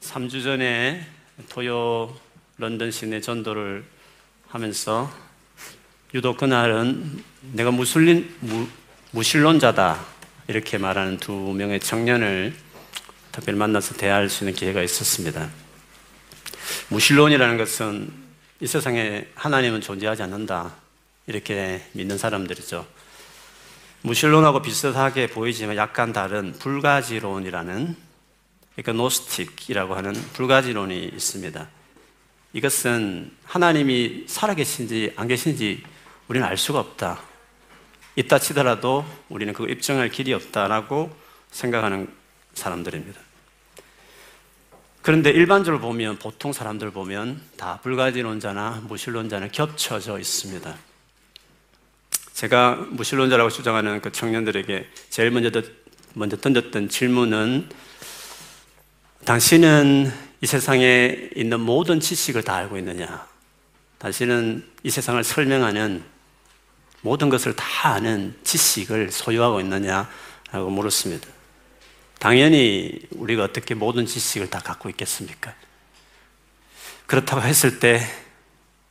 3주 0.00 0.42
전에 0.42 1.06
토요 1.48 2.14
런던 2.58 2.90
시내 2.90 3.20
전도를 3.20 3.84
하면서 4.48 5.10
유독 6.14 6.38
그날은 6.38 7.22
내가 7.52 7.70
무슬린 7.70 8.34
무, 8.40 8.66
무신론자다 9.12 10.04
이렇게 10.48 10.78
말하는 10.78 11.18
두 11.18 11.32
명의 11.32 11.78
청년을 11.78 12.54
특별히 13.30 13.58
만나서 13.58 13.94
대화할 13.94 14.28
수 14.28 14.44
있는 14.44 14.54
기회가 14.54 14.82
있었습니다. 14.82 15.48
무신론이라는 16.88 17.56
것은 17.58 18.12
이 18.60 18.66
세상에 18.66 19.26
하나님은 19.34 19.80
존재하지 19.80 20.22
않는다 20.22 20.74
이렇게 21.26 21.86
믿는 21.92 22.18
사람들이죠. 22.18 22.86
무신론하고 24.02 24.62
비슷하게 24.62 25.28
보이지만 25.28 25.76
약간 25.76 26.12
다른 26.12 26.52
불가지론이라는 26.58 28.09
그러니까 28.82 28.92
노스틱이라고 29.02 29.94
하는 29.94 30.14
불가지론이 30.32 31.10
있습니다. 31.14 31.68
이것은 32.54 33.30
하나님이 33.44 34.24
살아계신지 34.26 35.12
안 35.16 35.28
계신지 35.28 35.82
우리는 36.28 36.46
알 36.46 36.56
수가 36.56 36.80
없다. 36.80 37.20
있다 38.16 38.38
치더라도 38.38 39.04
우리는 39.28 39.52
그거 39.52 39.70
입증할 39.70 40.08
길이 40.08 40.32
없다라고 40.32 41.14
생각하는 41.50 42.08
사람들입니다. 42.54 43.20
그런데 45.02 45.30
일반적으로 45.30 45.80
보면 45.82 46.18
보통 46.18 46.52
사람들 46.52 46.90
보면 46.90 47.40
다 47.58 47.80
불가지론자나 47.82 48.84
무신론자는 48.88 49.52
겹쳐져 49.52 50.18
있습니다. 50.18 50.74
제가 52.32 52.76
무신론자라고 52.90 53.50
주장하는 53.50 54.00
그 54.00 54.10
청년들에게 54.10 54.88
제일 55.10 55.30
먼저 55.30 56.36
던졌던 56.38 56.88
질문은 56.88 57.68
당신은 59.24 60.12
이 60.40 60.46
세상에 60.46 61.30
있는 61.36 61.60
모든 61.60 62.00
지식을 62.00 62.42
다 62.42 62.56
알고 62.56 62.78
있느냐? 62.78 63.26
당신은 63.98 64.66
이 64.82 64.90
세상을 64.90 65.22
설명하는 65.22 66.02
모든 67.02 67.28
것을 67.28 67.54
다 67.54 67.90
아는 67.90 68.34
지식을 68.44 69.10
소유하고 69.12 69.60
있느냐? 69.60 70.10
라고 70.50 70.70
물었습니다. 70.70 71.28
당연히 72.18 73.00
우리가 73.12 73.44
어떻게 73.44 73.74
모든 73.74 74.06
지식을 74.06 74.50
다 74.50 74.58
갖고 74.60 74.88
있겠습니까? 74.90 75.54
그렇다고 77.06 77.42
했을 77.42 77.78
때, 77.78 78.00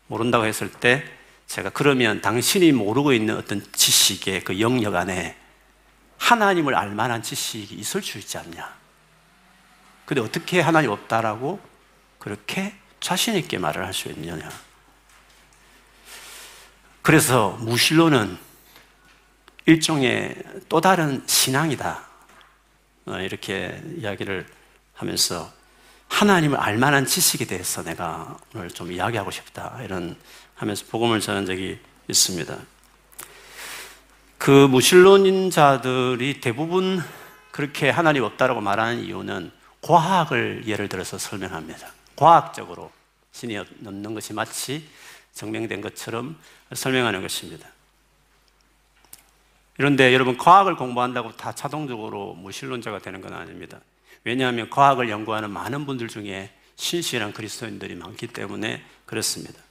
모른다고 0.07 0.45
했을 0.45 0.72
때, 0.72 1.03
제가 1.47 1.72
그러면 1.72 2.22
당신이 2.22 2.72
모르고 2.72 3.13
있는 3.13 3.35
어떤 3.35 3.66
지식의 3.73 4.44
그 4.44 4.59
영역 4.59 4.95
안에 4.95 5.35
하나님을 6.17 6.75
알 6.75 6.91
만한 6.91 7.23
지식이 7.23 7.75
있을 7.75 8.03
수 8.03 8.19
있지 8.19 8.38
않냐? 8.38 8.80
근데 10.09 10.21
어떻게 10.21 10.59
하나님 10.59 10.89
없다라고 10.89 11.59
그렇게 12.17 12.73
자신있게 12.99 13.59
말을 13.59 13.85
할 13.85 13.93
수 13.93 14.07
있느냐? 14.07 14.49
그래서 17.03 17.51
무신론은 17.59 18.35
일종의 19.67 20.35
또 20.67 20.81
다른 20.81 21.21
신앙이다. 21.27 22.07
어, 23.05 23.19
이렇게 23.19 23.79
이야기를 23.97 24.47
하면서 24.95 25.53
하나님을 26.07 26.57
알 26.57 26.79
만한 26.79 27.05
지식에 27.05 27.45
대해서 27.45 27.83
내가 27.83 28.35
오늘 28.55 28.69
좀 28.69 28.91
이야기하고 28.91 29.29
싶다. 29.29 29.79
이런 29.83 30.17
하면서 30.55 30.85
복음을 30.89 31.19
전한 31.19 31.45
적이 31.45 31.79
있습니다. 32.07 32.57
그 34.39 34.49
무신론인 34.49 35.51
자들이 35.51 36.41
대부분 36.41 36.99
그렇게 37.51 37.91
하나님 37.91 38.23
없다라고 38.23 38.59
말하는 38.59 39.03
이유는 39.03 39.58
과학을 39.81 40.63
예를 40.66 40.89
들어서 40.89 41.17
설명합니다. 41.17 41.91
과학적으로 42.16 42.91
신이 43.31 43.58
없는 43.58 44.13
것이 44.13 44.33
마치 44.33 44.88
증명된 45.33 45.81
것처럼 45.81 46.38
설명하는 46.73 47.22
것입니다. 47.22 47.67
그런데 49.78 50.13
여러분 50.13 50.38
과학을 50.38 50.75
공부한다고 50.75 51.38
다 51.38 51.56
자동적으로 51.56 52.34
무신론자가 52.34 53.00
되는 53.00 53.22
건 53.22 53.34
아닙니다. 53.34 53.79
왜냐하면 54.25 54.69
과학을 54.69 55.09
연구하는 55.09 55.50
많은 55.51 55.85
분들 55.85 56.09
중에 56.09 56.53
신실한 56.75 57.31
그리스도인들이 57.31 57.96
많기 57.96 58.28
때문에 58.28 58.84
그렇습니다. 59.06 59.61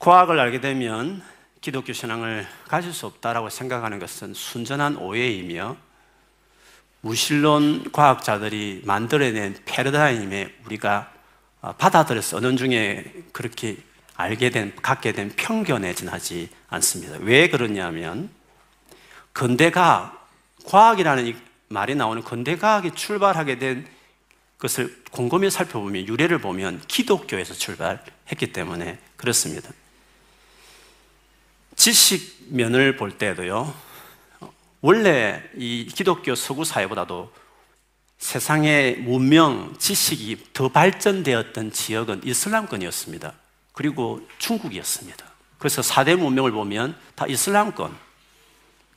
과학을 0.00 0.40
알게 0.40 0.60
되면 0.60 1.22
기독교 1.60 1.92
신앙을 1.92 2.48
가질 2.66 2.92
수 2.92 3.06
없다라고 3.06 3.48
생각하는 3.48 4.00
것은 4.00 4.34
순전한 4.34 4.96
오해이며 4.96 5.76
무신론 7.02 7.90
과학자들이 7.92 8.82
만들어낸 8.84 9.56
패러다임에 9.64 10.54
우리가 10.64 11.12
받아들여서 11.78 12.38
어느 12.38 12.56
중에 12.56 13.04
그렇게 13.32 13.76
알게 14.14 14.50
된, 14.50 14.72
갖게 14.80 15.12
된 15.12 15.32
편견에 15.34 15.94
지나지 15.94 16.48
않습니다. 16.68 17.16
왜 17.20 17.48
그러냐면, 17.48 18.30
근대과학, 19.32 20.28
과학이라는 20.64 21.34
말이 21.68 21.94
나오는 21.96 22.22
근대과학이 22.22 22.92
출발하게 22.92 23.58
된 23.58 23.86
것을 24.58 25.02
곰곰이 25.10 25.50
살펴보면, 25.50 26.06
유래를 26.06 26.38
보면 26.38 26.82
기독교에서 26.86 27.54
출발했기 27.54 28.52
때문에 28.52 28.98
그렇습니다. 29.16 29.70
지식면을 31.74 32.96
볼 32.96 33.18
때도요, 33.18 33.74
원래 34.82 35.40
이 35.56 35.86
기독교 35.86 36.34
서구 36.34 36.64
사회보다도 36.64 37.32
세상의 38.18 38.96
문명, 38.96 39.74
지식이 39.78 40.48
더 40.52 40.68
발전되었던 40.68 41.72
지역은 41.72 42.22
이슬람권이었습니다. 42.24 43.32
그리고 43.72 44.20
중국이었습니다. 44.38 45.24
그래서 45.58 45.82
4대 45.82 46.16
문명을 46.16 46.50
보면 46.50 46.96
다 47.14 47.26
이슬람권, 47.28 47.96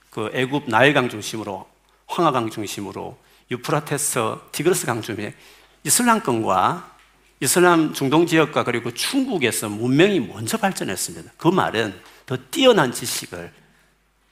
그 0.09 0.31
애굽 0.34 0.69
나일강 0.69 1.09
중심으로, 1.09 1.68
황하강 2.07 2.50
중심으로, 2.50 3.17
유프라테스, 3.52 4.19
티그르스 4.52 4.88
강 4.88 5.03
중에 5.03 5.35
이슬람권과 5.84 6.96
이슬람 7.41 7.94
중동 7.94 8.25
지역과 8.25 8.63
그리고 8.63 8.91
중국에서 8.91 9.69
문명이 9.69 10.19
먼저 10.22 10.57
발전했습니다. 10.57 11.34
그 11.38 11.47
말은 11.47 12.00
더 12.25 12.38
뛰어난 12.50 12.91
지식을 12.91 13.53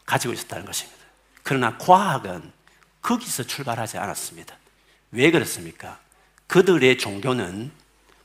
가지고 0.05 0.33
있었다는 0.33 0.65
것입니다. 0.65 1.02
그러나 1.43 1.77
과학은 1.77 2.51
거기서 3.01 3.43
출발하지 3.43 3.97
않았습니다. 3.97 4.55
왜 5.11 5.29
그렇습니까? 5.29 5.99
그들의 6.47 6.97
종교는 6.97 7.71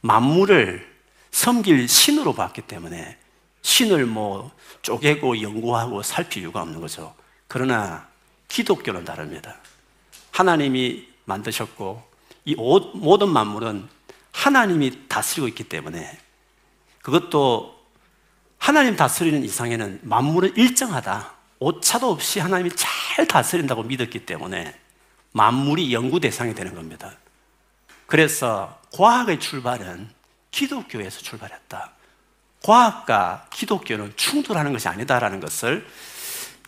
만물을 0.00 0.96
섬길 1.30 1.88
신으로 1.88 2.34
봤기 2.34 2.62
때문에 2.62 3.18
신을 3.62 4.06
뭐 4.06 4.50
쪼개고 4.82 5.42
연구하고 5.42 6.02
살필 6.02 6.42
이유가 6.42 6.62
없는 6.62 6.80
거죠. 6.80 7.14
그러나 7.48 8.08
기독교는 8.48 9.04
다릅니다. 9.04 9.56
하나님이 10.30 11.08
만드셨고 11.24 12.08
이 12.44 12.54
모든 12.54 13.28
만물은 13.28 13.88
하나님이 14.32 15.08
다스리고 15.08 15.48
있기 15.48 15.64
때문에 15.64 16.18
그것도 17.02 17.78
하나님 18.56 18.96
다스리는 18.96 19.44
이상에는 19.44 20.00
만물은 20.02 20.56
일정하다. 20.56 21.37
오차도 21.60 22.10
없이 22.10 22.40
하나님이 22.40 22.70
잘 22.76 23.26
다스린다고 23.26 23.84
믿었기 23.84 24.26
때문에 24.26 24.78
만물이 25.32 25.92
연구 25.92 26.20
대상이 26.20 26.54
되는 26.54 26.74
겁니다. 26.74 27.16
그래서 28.06 28.80
과학의 28.92 29.40
출발은 29.40 30.08
기독교에서 30.50 31.20
출발했다. 31.20 31.92
과학과 32.62 33.46
기독교는 33.52 34.14
충돌하는 34.16 34.72
것이 34.72 34.88
아니다라는 34.88 35.40
것을 35.40 35.86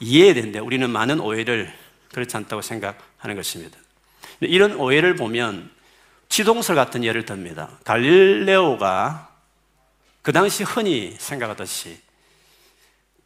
이해해야 0.01 0.35
되는데 0.35 0.59
우리는 0.59 0.89
많은 0.89 1.21
오해를 1.21 1.73
그렇지 2.13 2.37
않다고 2.37 2.63
생각하는 2.63 3.37
것입니다. 3.37 3.79
이런 4.41 4.75
오해를 4.77 5.17
보면 5.17 5.71
지동설 6.29 6.77
같은 6.77 7.05
예를 7.05 7.25
듭니다. 7.25 7.71
갈릴레오가 7.85 9.31
그 10.23 10.33
당시 10.33 10.63
흔히 10.63 11.17
생각하듯이 11.19 12.01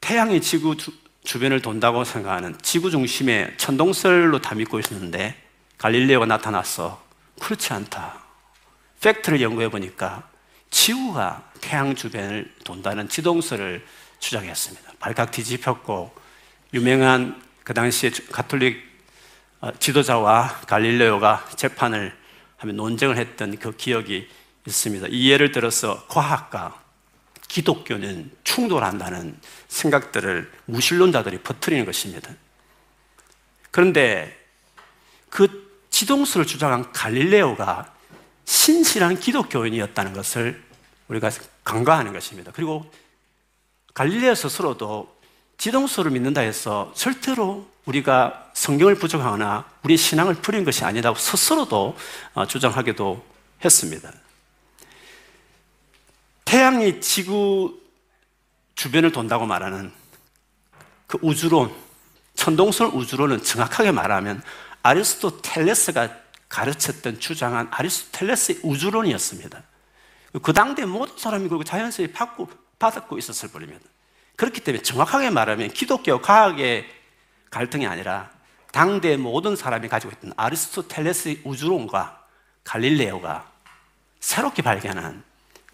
태양이 0.00 0.40
지구 0.40 0.76
주변을 1.24 1.60
돈다고 1.60 2.04
생각하는 2.04 2.56
지구 2.62 2.90
중심의 2.90 3.54
천동설로 3.56 4.40
다 4.40 4.54
믿고 4.54 4.78
있었는데 4.78 5.34
갈릴레오가 5.78 6.26
나타났어. 6.26 7.02
그렇지 7.40 7.72
않다. 7.72 8.22
팩트를 9.00 9.40
연구해 9.40 9.68
보니까 9.68 10.28
지구가 10.70 11.50
태양 11.60 11.94
주변을 11.94 12.54
돈다는 12.64 13.08
지동설을 13.08 13.84
주장했습니다. 14.18 14.92
발칵 15.00 15.30
뒤집혔고 15.30 16.14
유명한 16.74 17.42
그 17.64 17.74
당시에 17.74 18.10
가톨릭 18.30 18.82
어, 19.60 19.72
지도자와 19.78 20.60
갈릴레오가 20.66 21.46
재판을 21.56 22.14
하며 22.58 22.72
논쟁을 22.74 23.16
했던 23.16 23.56
그 23.58 23.74
기억이 23.76 24.28
있습니다. 24.66 25.06
이 25.10 25.30
예를 25.30 25.52
들어서 25.52 26.06
과학과 26.08 26.83
기독교는 27.48 28.30
충돌한다는 28.42 29.38
생각들을 29.68 30.50
무신론자들이 30.66 31.38
퍼뜨리는 31.38 31.84
것입니다. 31.84 32.30
그런데 33.70 34.36
그 35.30 35.86
지동설을 35.90 36.46
주장한 36.46 36.92
갈릴레오가 36.92 37.92
신실한 38.44 39.18
기독교인이었다는 39.20 40.12
것을 40.12 40.62
우리가 41.08 41.30
간과하는 41.64 42.12
것입니다. 42.12 42.52
그리고 42.54 42.90
갈릴레오 43.94 44.34
스스로도 44.34 45.14
지동설을 45.58 46.10
믿는다 46.10 46.40
해서 46.40 46.92
절대로 46.96 47.68
우리가 47.86 48.50
성경을 48.54 48.96
부정하거나 48.96 49.68
우리 49.82 49.96
신앙을 49.96 50.36
부린 50.36 50.64
것이 50.64 50.84
아니라고 50.84 51.16
스스로도 51.16 51.96
어, 52.34 52.46
주장하기도 52.46 53.24
했습니다. 53.64 54.12
태양이 56.54 57.00
지구 57.00 57.80
주변을 58.76 59.10
돈다고 59.10 59.44
말하는 59.44 59.90
그 61.08 61.18
우주론, 61.20 61.74
천동설 62.36 62.90
우주론은 62.94 63.42
정확하게 63.42 63.90
말하면 63.90 64.40
아리스토텔레스가 64.84 66.10
가르쳤던 66.48 67.18
주장한 67.18 67.70
아리스토텔레스의 67.72 68.60
우주론이었습니다. 68.62 69.64
그 70.44 70.52
당대 70.52 70.84
모든 70.84 71.18
사람이 71.18 71.48
그 71.48 71.64
자연스레 71.64 72.12
받고, 72.12 72.48
받았고 72.78 73.18
있었을 73.18 73.48
뿐입니다. 73.48 73.80
그렇기 74.36 74.60
때문에 74.60 74.80
정확하게 74.84 75.30
말하면 75.30 75.70
기독교 75.70 76.22
과학의 76.22 76.86
갈등이 77.50 77.84
아니라 77.88 78.30
당대 78.70 79.16
모든 79.16 79.56
사람이 79.56 79.88
가지고 79.88 80.12
있던 80.12 80.32
아리스토텔레스의 80.36 81.40
우주론과 81.42 82.22
갈릴레오가 82.62 83.50
새롭게 84.20 84.62
발견한 84.62 85.24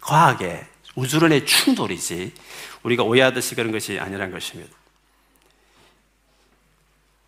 과학의 0.01 0.70
우주론의 0.95 1.45
충돌이지 1.45 2.33
우리가 2.83 3.03
오해하듯이 3.03 3.55
그런 3.55 3.71
것이 3.71 3.99
아니라는 3.99 4.31
것입니다. 4.31 4.75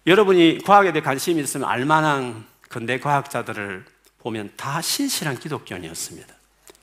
여러분이 0.06 0.60
과학에 0.64 0.92
대해 0.92 1.02
관심이 1.02 1.42
있으면 1.42 1.70
알만한 1.70 2.46
근대 2.68 3.00
과학자들을 3.00 3.86
보면 4.20 4.52
다 4.58 4.82
신실한 4.82 5.40
기독교인이었습니다. 5.40 6.34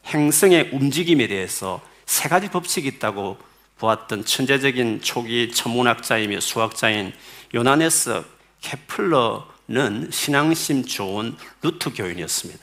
행성의 0.06 0.70
움직임에 0.72 1.26
대해서 1.26 1.82
세 2.06 2.28
가지 2.28 2.48
법칙이 2.48 2.88
있다고 2.88 3.38
보았던 3.78 4.24
천재적인 4.24 5.00
초기 5.02 5.52
천문학자이며 5.52 6.40
수학자인 6.40 7.12
요나네스 7.54 8.22
케플러는 8.60 10.10
신앙심 10.10 10.84
좋은 10.84 11.36
루트 11.62 11.92
교인이었습니다. 11.92 12.62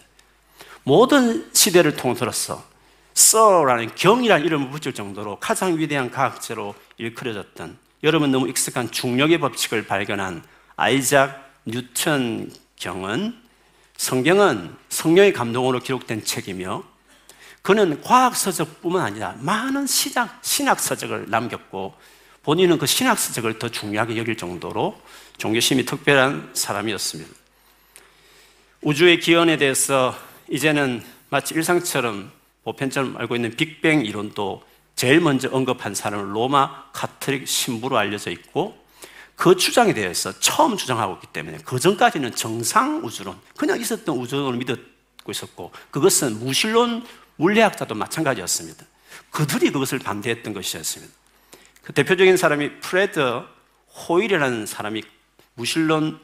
모든 0.83 1.49
시대를 1.53 1.95
통틀어서 1.95 2.63
서라는 3.17 3.95
경이라는 3.95 4.45
이름을 4.45 4.69
붙일 4.69 4.93
정도로 4.93 5.39
가장 5.39 5.75
위대한 5.79 6.11
과학자로 6.11 6.75
일컬어졌던 6.97 7.75
여러분 8.03 8.31
너무 8.31 8.47
익숙한 8.47 8.91
중력의 8.91 9.39
법칙을 9.39 9.87
발견한 9.87 10.43
아이작 10.75 11.51
뉴턴 11.65 12.51
경은 12.75 13.35
성경은 13.97 14.75
성령의 14.89 15.33
감동으로 15.33 15.79
기록된 15.79 16.25
책이며 16.25 16.83
그는 17.63 18.03
과학서적뿐만 18.03 19.01
아니라 19.01 19.35
많은 19.39 19.87
신학, 19.87 20.39
신학서적을 20.43 21.25
남겼고 21.31 21.95
본인은 22.43 22.77
그 22.77 22.85
신학서적을 22.85 23.57
더 23.57 23.67
중요하게 23.69 24.15
여길 24.17 24.37
정도로 24.37 25.01
종교심이 25.39 25.85
특별한 25.85 26.51
사람이었습니다. 26.53 27.33
우주의 28.83 29.19
기원에 29.19 29.57
대해서 29.57 30.15
이제는 30.51 31.03
마치 31.29 31.55
일상처럼 31.55 32.37
보편처럼 32.67 33.15
알고 33.17 33.35
있는 33.35 33.51
빅뱅 33.51 34.05
이론도 34.05 34.61
제일 34.95 35.21
먼저 35.21 35.47
언급한 35.51 35.95
사람은 35.95 36.33
로마 36.33 36.91
카톨릭 36.91 37.47
신부로 37.47 37.97
알려져 37.97 38.29
있고 38.31 38.77
그 39.37 39.55
주장에 39.55 39.93
대해서 39.93 40.37
처음 40.39 40.75
주장하고 40.75 41.13
있기 41.15 41.27
때문에 41.27 41.59
그 41.63 41.79
전까지는 41.79 42.35
정상 42.35 43.05
우주론, 43.05 43.39
그냥 43.55 43.79
있었던 43.79 44.17
우주론을 44.17 44.57
믿고 44.57 45.31
있었고 45.31 45.71
그것은 45.91 46.39
무신론 46.39 47.05
물리학자도 47.37 47.95
마찬가지였습니다. 47.95 48.83
그들이 49.31 49.71
그것을 49.71 49.99
반대했던 49.99 50.53
것이었습니다. 50.53 51.13
그 51.83 51.93
대표적인 51.93 52.35
사람이 52.35 52.79
프레드 52.79 53.43
호일이라는 54.09 54.65
사람이 54.65 55.03
무신론 55.53 56.19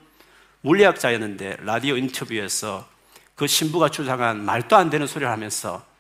물리학자였는데 0.62 1.58
라디오 1.62 1.96
인터뷰에서 1.96 2.90
그 3.36 3.48
신부가 3.48 3.90
주장한 3.90 4.44
말도 4.44 4.76
안 4.76 4.90
되는 4.90 5.08
소리를 5.08 5.32
하면서 5.32 5.93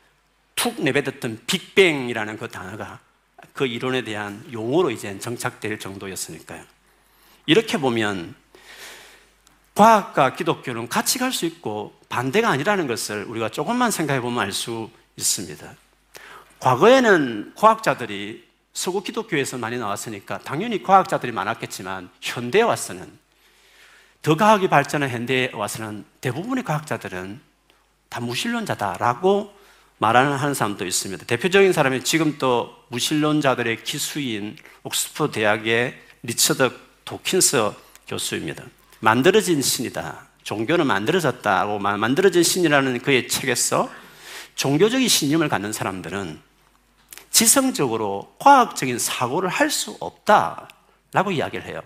툭 0.55 0.81
내뱉었던 0.81 1.41
빅뱅이라는 1.47 2.37
그 2.37 2.47
단어가 2.47 2.99
그 3.53 3.65
이론에 3.65 4.03
대한 4.03 4.43
용어로 4.51 4.91
이제 4.91 5.17
정착될 5.19 5.79
정도였으니까요. 5.79 6.63
이렇게 7.45 7.77
보면 7.77 8.35
과학과 9.75 10.35
기독교는 10.35 10.87
같이 10.87 11.19
갈 11.19 11.31
수 11.31 11.45
있고 11.45 11.93
반대가 12.07 12.49
아니라는 12.49 12.87
것을 12.87 13.25
우리가 13.25 13.49
조금만 13.49 13.91
생각해 13.91 14.21
보면 14.21 14.39
알 14.39 14.51
수 14.51 14.89
있습니다. 15.17 15.75
과거에는 16.59 17.53
과학자들이 17.55 18.47
서구 18.71 19.03
기독교에서 19.03 19.57
많이 19.57 19.77
나왔으니까 19.77 20.39
당연히 20.39 20.81
과학자들이 20.81 21.31
많았겠지만 21.31 22.09
현대에 22.21 22.61
와서는 22.61 23.11
더 24.21 24.37
과학이 24.37 24.69
발전한 24.69 25.09
현대에 25.09 25.51
와서는 25.53 26.05
대부분의 26.21 26.63
과학자들은 26.63 27.41
다 28.09 28.19
무신론자다라고 28.21 29.53
말하는 30.03 30.33
하는 30.33 30.53
사람도 30.53 30.85
있습니다. 30.85 31.25
대표적인 31.25 31.71
사람이 31.71 32.03
지금 32.03 32.37
또 32.37 32.75
무신론자들의 32.89 33.85
기수인 33.85 34.57
옥스퍼드 34.83 35.31
대학의 35.31 35.97
리처드 36.23 36.71
도킨스 37.05 37.71
교수입니다. 38.09 38.65
만들어진 38.99 39.61
신이다. 39.61 40.27
종교는 40.43 40.87
만들어졌다고 40.87 41.79
만들어진 41.79 42.43
신이라는 42.43 42.99
그의 42.99 43.29
책에서 43.29 43.89
종교적인 44.55 45.07
신념을 45.07 45.47
갖는 45.47 45.71
사람들은 45.71 46.37
지성적으로 47.31 48.35
과학적인 48.39 48.99
사고를 48.99 49.47
할 49.47 49.69
수 49.69 49.95
없다라고 50.01 51.31
이야기를 51.31 51.65
해요. 51.65 51.81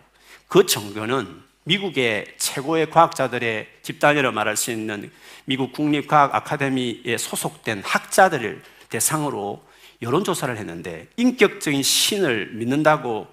그 0.47 0.65
종교는 0.65 1.43
미국의 1.67 2.35
최고의 2.37 2.89
과학자들의 2.89 3.67
집단이라고 3.83 4.33
말할 4.33 4.55
수 4.55 4.71
있는 4.71 5.11
미국 5.43 5.73
국립과학 5.73 6.33
아카데미에 6.33 7.17
소속된 7.17 7.83
학자들을 7.83 8.63
대상으로 8.89 9.61
여론조사를 10.01 10.55
했는데 10.55 11.07
인격적인 11.17 11.83
신을 11.83 12.51
믿는다고 12.53 13.27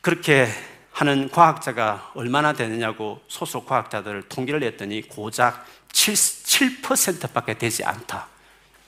그렇게 0.00 0.48
하는 0.90 1.28
과학자가 1.28 2.12
얼마나 2.14 2.54
되느냐고 2.54 3.20
소속 3.28 3.66
과학자들을 3.66 4.22
통계를 4.28 4.60
냈더니 4.60 5.02
고작 5.02 5.66
7, 5.92 6.14
7%밖에 6.14 7.58
되지 7.58 7.84
않다. 7.84 8.28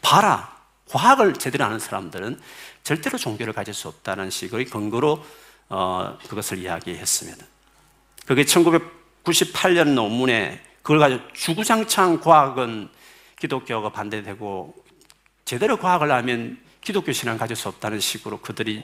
봐라. 0.00 0.56
과학을 0.88 1.34
제대로 1.34 1.64
아는 1.64 1.78
사람들은 1.78 2.40
절대로 2.84 3.18
종교를 3.18 3.52
가질 3.52 3.74
수 3.74 3.88
없다는 3.88 4.30
식의 4.30 4.66
근거로 4.66 5.22
어, 5.68 6.16
그것을 6.28 6.58
이야기했습니다. 6.58 7.44
그게 8.26 8.44
1998년 8.44 9.94
논문에 9.94 10.60
그걸 10.82 10.98
가지고 10.98 11.22
주구장창 11.32 12.20
과학은 12.20 12.88
기독교가 13.40 13.90
반대되고 13.90 14.74
제대로 15.44 15.76
과학을 15.78 16.10
하면 16.10 16.58
기독교 16.80 17.12
신앙 17.12 17.38
가질 17.38 17.56
수 17.56 17.68
없다는 17.68 18.00
식으로 18.00 18.40
그들이 18.40 18.82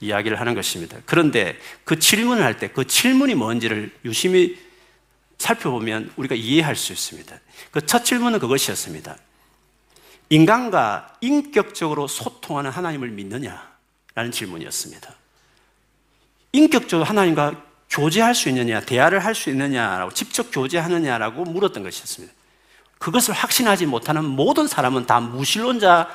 이야기를 0.00 0.40
하는 0.40 0.54
것입니다. 0.54 0.98
그런데 1.06 1.58
그 1.84 1.98
질문을 1.98 2.42
할 2.42 2.58
때 2.58 2.68
그 2.68 2.86
질문이 2.86 3.34
뭔지를 3.34 3.94
유심히 4.04 4.58
살펴보면 5.38 6.12
우리가 6.16 6.34
이해할 6.34 6.76
수 6.76 6.92
있습니다. 6.92 7.38
그 7.70 7.80
첫 7.86 8.04
질문은 8.04 8.38
그것이었습니다. 8.38 9.16
인간과 10.30 11.14
인격적으로 11.20 12.06
소통하는 12.08 12.70
하나님을 12.70 13.10
믿느냐? 13.10 13.70
라는 14.14 14.30
질문이었습니다. 14.30 15.14
인격적으로 16.52 17.04
하나님과 17.04 17.71
교제할 17.92 18.34
수 18.34 18.48
있느냐, 18.48 18.80
대화를 18.80 19.22
할 19.24 19.34
수 19.34 19.50
있느냐라고 19.50 20.12
직접 20.12 20.50
교제하느냐라고 20.50 21.44
물었던 21.44 21.82
것이었습니다. 21.82 22.34
그것을 22.98 23.34
확신하지 23.34 23.86
못하는 23.86 24.24
모든 24.24 24.66
사람은 24.66 25.06
다 25.06 25.20
무신론자 25.20 26.08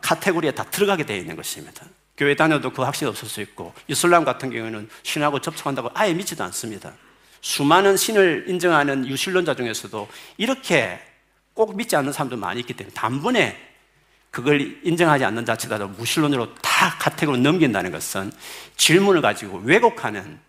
카테고리에 0.00 0.52
다 0.52 0.64
들어가게 0.64 1.06
되어 1.06 1.16
있는 1.16 1.36
것입니다. 1.36 1.84
교회 2.16 2.34
다녀도 2.34 2.72
그 2.72 2.82
확신이 2.82 3.08
없을 3.08 3.28
수 3.28 3.40
있고 3.42 3.74
이슬람 3.86 4.24
같은 4.24 4.50
경우에는 4.50 4.88
신하고 5.02 5.40
접촉한다고 5.40 5.90
아예 5.94 6.14
믿지도 6.14 6.42
않습니다. 6.44 6.92
수많은 7.40 7.96
신을 7.96 8.46
인정하는 8.48 9.06
유신론자 9.06 9.54
중에서도 9.54 10.08
이렇게 10.38 10.98
꼭 11.52 11.76
믿지 11.76 11.94
않는 11.94 12.12
사람도 12.12 12.36
많이 12.36 12.60
있기 12.60 12.72
때문에 12.72 12.94
단번에 12.94 13.74
그걸 14.30 14.80
인정하지 14.82 15.24
않는 15.26 15.44
자체도 15.44 15.88
무신론으로 15.88 16.54
다 16.56 16.96
카테고리 16.98 17.40
넘긴다는 17.40 17.92
것은 17.92 18.32
질문을 18.76 19.20
가지고 19.20 19.58
왜곡하는 19.64 20.40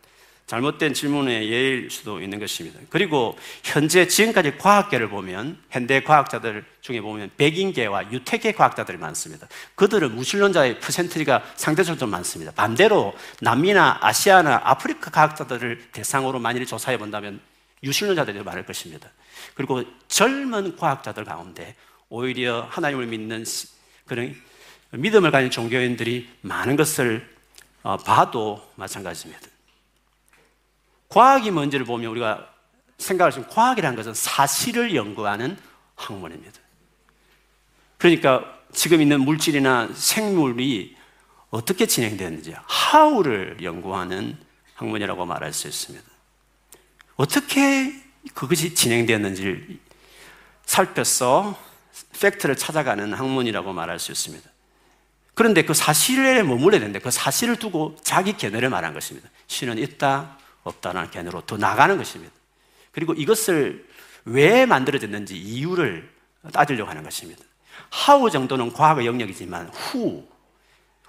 잘못된 0.47 0.93
질문의 0.93 1.51
예일 1.51 1.89
수도 1.89 2.21
있는 2.21 2.39
것입니다. 2.39 2.79
그리고 2.89 3.35
현재 3.63 4.07
지금까지 4.07 4.57
과학계를 4.57 5.09
보면 5.09 5.57
현대 5.71 6.03
과학자들 6.03 6.63
중에 6.81 7.01
보면 7.01 7.31
백인계와 7.35 8.11
유태계 8.11 8.51
과학자들이 8.51 8.99
많습니다. 8.99 9.47
그들은 9.73 10.13
무신론자의 10.13 10.79
퍼센트가 10.79 11.43
상대적으로 11.55 11.99
좀 11.99 12.11
많습니다. 12.11 12.51
반대로 12.51 13.15
남미나 13.41 13.97
아시아나 14.01 14.61
아프리카 14.63 15.09
과학자들을 15.09 15.89
대상으로 15.91 16.37
만일 16.37 16.67
조사해 16.67 16.99
본다면 16.99 17.41
유신론자들이 17.81 18.43
많을 18.43 18.65
것입니다. 18.65 19.09
그리고 19.55 19.83
젊은 20.07 20.75
과학자들 20.77 21.25
가운데 21.25 21.75
오히려 22.09 22.67
하나님을 22.69 23.07
믿는 23.07 23.45
그런 24.05 24.35
믿음을 24.91 25.31
가진 25.31 25.49
종교인들이 25.49 26.29
많은 26.41 26.75
것을 26.75 27.27
어, 27.81 27.97
봐도 27.97 28.61
마찬가지입니다. 28.75 29.54
과학이 31.15 31.49
뭔지를 31.49 31.85
보면 31.85 32.11
우리가 32.11 32.45
생각할 32.97 33.31
수 33.31 33.39
있는 33.39 33.49
과학이라는 33.49 33.95
것은 33.95 34.13
사실을 34.13 34.93
연구하는 34.95 35.57
학문입니다. 35.95 36.59
그러니까 37.97 38.43
지금 38.73 39.01
있는 39.01 39.21
물질이나 39.21 39.91
생물이 39.93 40.97
어떻게 41.51 41.85
진행되는지, 41.85 42.53
how를 42.93 43.59
연구하는 43.63 44.37
학문이라고 44.73 45.25
말할 45.25 45.53
수 45.53 45.69
있습니다. 45.69 46.05
어떻게 47.15 47.93
그것이 48.33 48.75
진행되었는지를 48.75 49.79
살펴서 50.65 51.57
팩트를 52.19 52.57
찾아가는 52.57 53.13
학문이라고 53.13 53.71
말할 53.71 53.99
수 53.99 54.11
있습니다. 54.11 54.49
그런데 55.33 55.61
그 55.61 55.73
사실에 55.73 56.43
머물러야 56.43 56.81
되는데 56.81 56.99
그 56.99 57.09
사실을 57.09 57.55
두고 57.55 57.95
자기 58.03 58.33
견해를 58.33 58.69
말한 58.69 58.93
것입니다. 58.93 59.29
신은 59.47 59.77
있다, 59.77 60.39
없다라는 60.65 61.11
견해로 61.11 61.41
더 61.41 61.57
나가는 61.57 61.97
것입니다. 61.97 62.33
그리고 62.91 63.13
이것을 63.13 63.87
왜 64.25 64.65
만들어졌는지 64.65 65.37
이유를 65.37 66.09
따지려고 66.51 66.89
하는 66.89 67.03
것입니다. 67.03 67.43
how 68.07 68.29
정도는 68.29 68.73
과학의 68.73 69.05
영역이지만 69.05 69.71
who, 69.93 70.27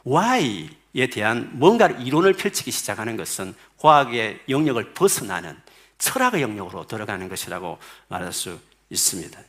why에 0.07 1.07
대한 1.11 1.51
뭔가 1.55 1.89
이론을 1.89 2.35
펼치기 2.35 2.71
시작하는 2.71 3.17
것은 3.17 3.55
과학의 3.79 4.41
영역을 4.49 4.93
벗어나는 4.93 5.57
철학의 5.99 6.43
영역으로 6.43 6.87
들어가는 6.87 7.29
것이라고 7.29 7.79
말할 8.09 8.33
수 8.33 8.59
있습니다. 8.91 9.41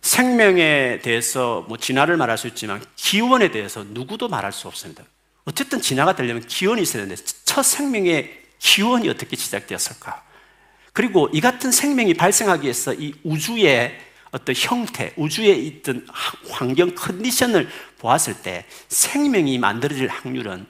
생명에 0.00 0.98
대해서 1.02 1.64
뭐 1.68 1.78
진화를 1.78 2.16
말할 2.16 2.36
수 2.36 2.48
있지만 2.48 2.84
기원에 2.96 3.52
대해서 3.52 3.84
누구도 3.84 4.28
말할 4.28 4.52
수 4.52 4.66
없습니다. 4.66 5.04
어쨌든 5.44 5.80
진화가 5.80 6.16
되려면 6.16 6.44
기원이 6.46 6.82
있어야 6.82 7.04
되는데 7.04 7.22
첫 7.52 7.62
생명의 7.64 8.44
기원이 8.58 9.10
어떻게 9.10 9.36
시작되었을까? 9.36 10.22
그리고 10.94 11.28
이 11.34 11.42
같은 11.42 11.70
생명이 11.70 12.14
발생하기 12.14 12.62
위해서 12.62 12.94
이 12.94 13.12
우주의 13.24 13.94
어떤 14.30 14.54
형태, 14.56 15.12
우주에 15.16 15.52
있던 15.52 16.06
환경 16.48 16.94
컨디션을 16.94 17.68
보았을 17.98 18.40
때 18.40 18.64
생명이 18.88 19.58
만들어질 19.58 20.08
확률은 20.08 20.66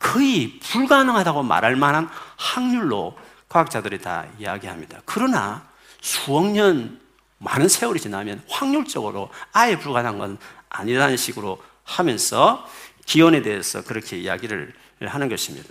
거의 0.00 0.58
불가능하다고 0.58 1.44
말할 1.44 1.76
만한 1.76 2.10
확률로 2.36 3.16
과학자들이 3.48 4.00
다 4.00 4.26
이야기합니다. 4.40 5.02
그러나 5.04 5.64
수억 6.00 6.50
년 6.50 7.00
많은 7.38 7.68
세월이 7.68 8.00
지나면 8.00 8.42
확률적으로 8.48 9.30
아예 9.52 9.78
불가능한 9.78 10.18
건 10.18 10.38
아니라는 10.70 11.16
식으로 11.16 11.62
하면서 11.84 12.68
기원에 13.06 13.42
대해서 13.42 13.84
그렇게 13.84 14.18
이야기를 14.18 14.74
하는 15.02 15.28
것입니다. 15.28 15.68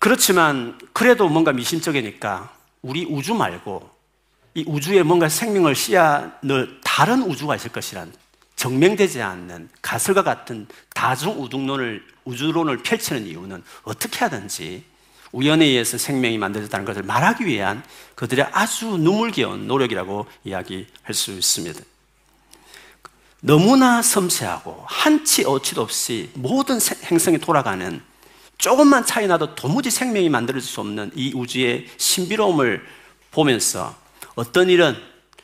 그렇지만 0.00 0.78
그래도 0.94 1.28
뭔가 1.28 1.52
미심쩍으니까 1.52 2.50
우리 2.80 3.04
우주 3.04 3.34
말고 3.34 3.88
이 4.54 4.64
우주에 4.66 5.02
뭔가 5.02 5.28
생명을 5.28 5.74
씨앗 5.74 6.40
넣을 6.42 6.80
다른 6.82 7.22
우주가 7.22 7.54
있을 7.54 7.70
것이란 7.70 8.10
증명되지 8.56 9.20
않는 9.20 9.68
가설과 9.82 10.22
같은 10.22 10.66
다중 10.94 11.38
우등론을 11.40 12.02
우주론을 12.24 12.78
펼치는 12.78 13.26
이유는 13.26 13.62
어떻게 13.82 14.20
하든지 14.20 14.84
우연에 15.32 15.66
의해서 15.66 15.98
생명이 15.98 16.38
만들어졌다는 16.38 16.86
것을 16.86 17.02
말하기 17.02 17.44
위한 17.44 17.84
그들의 18.14 18.46
아주 18.52 18.86
눈물겨운 18.86 19.66
노력이라고 19.66 20.26
이야기할 20.44 21.12
수 21.12 21.32
있습니다. 21.32 21.78
너무나 23.42 24.00
섬세하고 24.00 24.82
한치 24.86 25.44
어치도 25.44 25.82
없이 25.82 26.30
모든 26.34 26.78
행성이 27.10 27.36
돌아가는 27.38 28.02
조금만 28.60 29.06
차이 29.06 29.26
나도 29.26 29.54
도무지 29.54 29.90
생명이 29.90 30.28
만들어질 30.28 30.68
수 30.68 30.80
없는 30.80 31.12
이 31.14 31.32
우주의 31.34 31.88
신비로움을 31.96 32.86
보면서 33.30 33.96
어떤 34.34 34.68
일은 34.68 34.96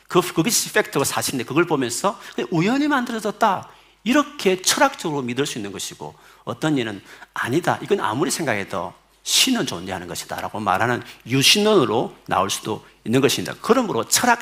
그, 0.07 0.21
그것이 0.21 0.71
팩트가 0.71 1.03
사실인데 1.03 1.43
그걸 1.43 1.65
보면서 1.65 2.19
우연히 2.51 2.87
만들어졌다. 2.87 3.69
이렇게 4.03 4.61
철학적으로 4.61 5.23
믿을 5.23 5.47
수 5.47 5.57
있는 5.57 5.71
것이고 5.71 6.13
어떤 6.43 6.77
일은 6.77 7.01
아니다. 7.33 7.79
이건 7.81 7.99
아무리 8.01 8.29
생각해도 8.29 8.93
신은 9.23 9.65
존재하는 9.65 10.07
것이다. 10.07 10.39
라고 10.39 10.59
말하는 10.59 11.01
유신론으로 11.25 12.15
나올 12.27 12.51
수도 12.51 12.85
있는 13.03 13.19
것입니다. 13.19 13.55
그러므로 13.61 14.03
철학, 14.07 14.39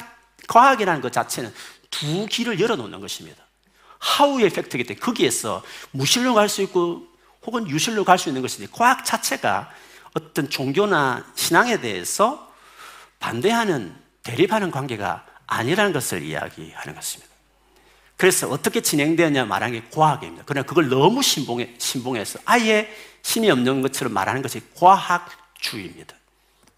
과학이라는 0.48 1.02
것 1.02 1.14
자체는 1.14 1.52
두 1.90 2.26
길을 2.26 2.60
열어놓는 2.60 3.00
것입니다. 3.00 3.42
하우의 4.00 4.50
팩트이기 4.50 4.84
때문에 4.84 5.00
거기에서 5.00 5.64
무신로 5.92 6.34
갈수 6.34 6.62
있고 6.64 7.15
혹은 7.46 7.70
유실로 7.70 8.04
갈 8.04 8.18
수 8.18 8.30
있는 8.30 8.42
것이지 8.42 8.70
과학 8.72 9.06
자체가 9.06 9.70
어떤 10.14 10.50
종교나 10.50 11.26
신앙에 11.36 11.80
대해서 11.80 12.52
반대하는 13.20 13.96
대립하는 14.24 14.72
관계가 14.72 15.26
아니라는 15.48 15.94
것을 15.94 16.24
이야기하는 16.24 16.96
것입니다. 16.96 17.34
그래서 18.18 18.50
어떻게 18.50 18.82
진행되었냐 18.82 19.46
말하는 19.46 19.80
게 19.80 19.88
과학입니다. 19.90 20.44
그러나 20.46 20.66
그걸 20.66 20.88
너무 20.88 21.22
신봉해, 21.22 21.76
신봉해서 21.78 22.40
아예 22.46 22.90
신이 23.24 23.52
없는 23.52 23.82
것처럼 23.82 24.14
말하는 24.14 24.42
것이 24.42 24.62
과학주의입니다. 24.76 26.16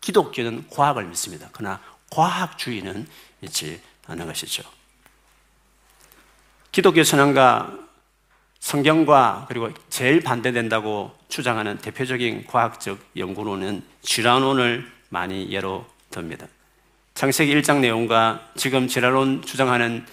기독교는 0.02 0.68
과학을 0.70 1.06
믿습니다. 1.06 1.50
그러나 1.52 1.80
과학주의는 2.10 3.08
믿지 3.40 3.82
않는 4.08 4.26
것이죠. 4.26 4.64
기독교 6.72 7.04
선언가 7.04 7.72
성경과 8.68 9.46
그리고 9.48 9.72
제일 9.90 10.20
반대된다고 10.20 11.16
주장하는 11.30 11.78
대표적인 11.78 12.48
과학적 12.48 13.00
연구로는 13.16 13.82
쥐라론을 14.02 14.86
많이 15.08 15.50
예로 15.50 15.86
듭니다. 16.12 16.48
창세기 17.14 17.56
1장 17.56 17.80
내용과 17.80 18.52
지금 18.58 18.90
쥐라론 18.90 19.42
주장하는 19.46 20.06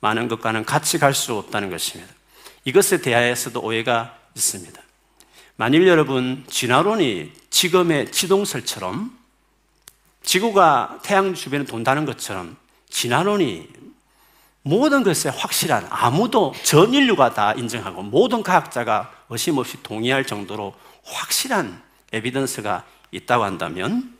많은 0.00 0.28
것과는 0.28 0.64
같이 0.64 0.96
갈 0.96 1.12
수 1.12 1.34
없다는 1.34 1.68
것입니다. 1.68 2.10
이것에 2.64 3.02
대하여서도 3.02 3.60
오해가 3.60 4.16
있습니다. 4.34 4.80
만일 5.56 5.86
여러분 5.86 6.44
진화론이 6.48 7.30
지금의 7.50 8.10
지동설처럼 8.10 9.18
지구가 10.22 11.00
태양 11.02 11.34
주변에 11.34 11.66
돈다는 11.66 12.06
것처럼 12.06 12.56
진화론이 12.88 13.68
모든 14.68 15.02
것에 15.02 15.30
확실한 15.30 15.86
아무도 15.88 16.52
전 16.62 16.92
인류가 16.92 17.32
다 17.32 17.54
인정하고 17.54 18.02
모든 18.02 18.42
과학자가 18.42 19.10
어심없이 19.28 19.82
동의할 19.82 20.26
정도로 20.26 20.74
확실한 21.04 21.82
에비던스가 22.12 22.84
있다고 23.10 23.44
한다면 23.44 24.14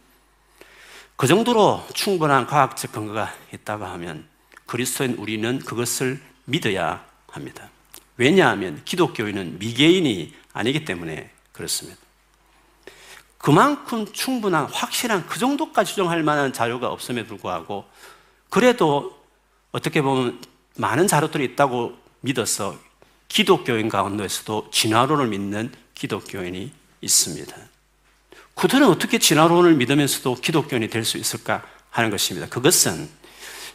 그 1.17 1.27
정도로 1.27 1.85
충분한 1.93 2.47
과학적 2.47 2.93
근거가 2.93 3.31
있다고 3.53 3.85
하면 3.85 4.27
그리스도인 4.65 5.17
우리는 5.19 5.59
그것을 5.59 6.19
믿어야 6.47 7.05
합니다. 7.31 7.69
왜냐하면 8.17 8.81
기독교인은 8.87 9.59
미개인이 9.59 10.35
아니기 10.55 10.87
때문에 10.87 11.31
그렇습니다. 11.53 12.01
그만큼 13.37 14.11
충분한 14.11 14.65
확실한 14.65 15.27
그 15.27 15.39
정도까지 15.39 15.91
주장할 15.91 16.23
만한 16.23 16.55
자료가 16.55 16.89
없음에도 16.89 17.29
불구하고 17.29 17.85
그래도 18.49 19.18
어떻게 19.73 20.03
보면 20.03 20.41
많은 20.77 21.07
자료들이 21.07 21.45
있다고 21.45 21.97
믿어서 22.21 22.77
기독교인 23.29 23.89
가운데서도 23.89 24.71
진화론을 24.71 25.29
믿는 25.29 25.73
기독교인이 25.95 26.73
있습니다. 27.01 27.57
그들은 28.55 28.89
어떻게 28.89 29.19
진화론을 29.19 29.75
믿으면서도 29.75 30.37
기독교인이 30.37 30.89
될 30.89 31.05
수 31.05 31.19
있을까 31.19 31.63
하는 31.91 32.11
것입니다. 32.11 32.49
그것은 32.49 33.09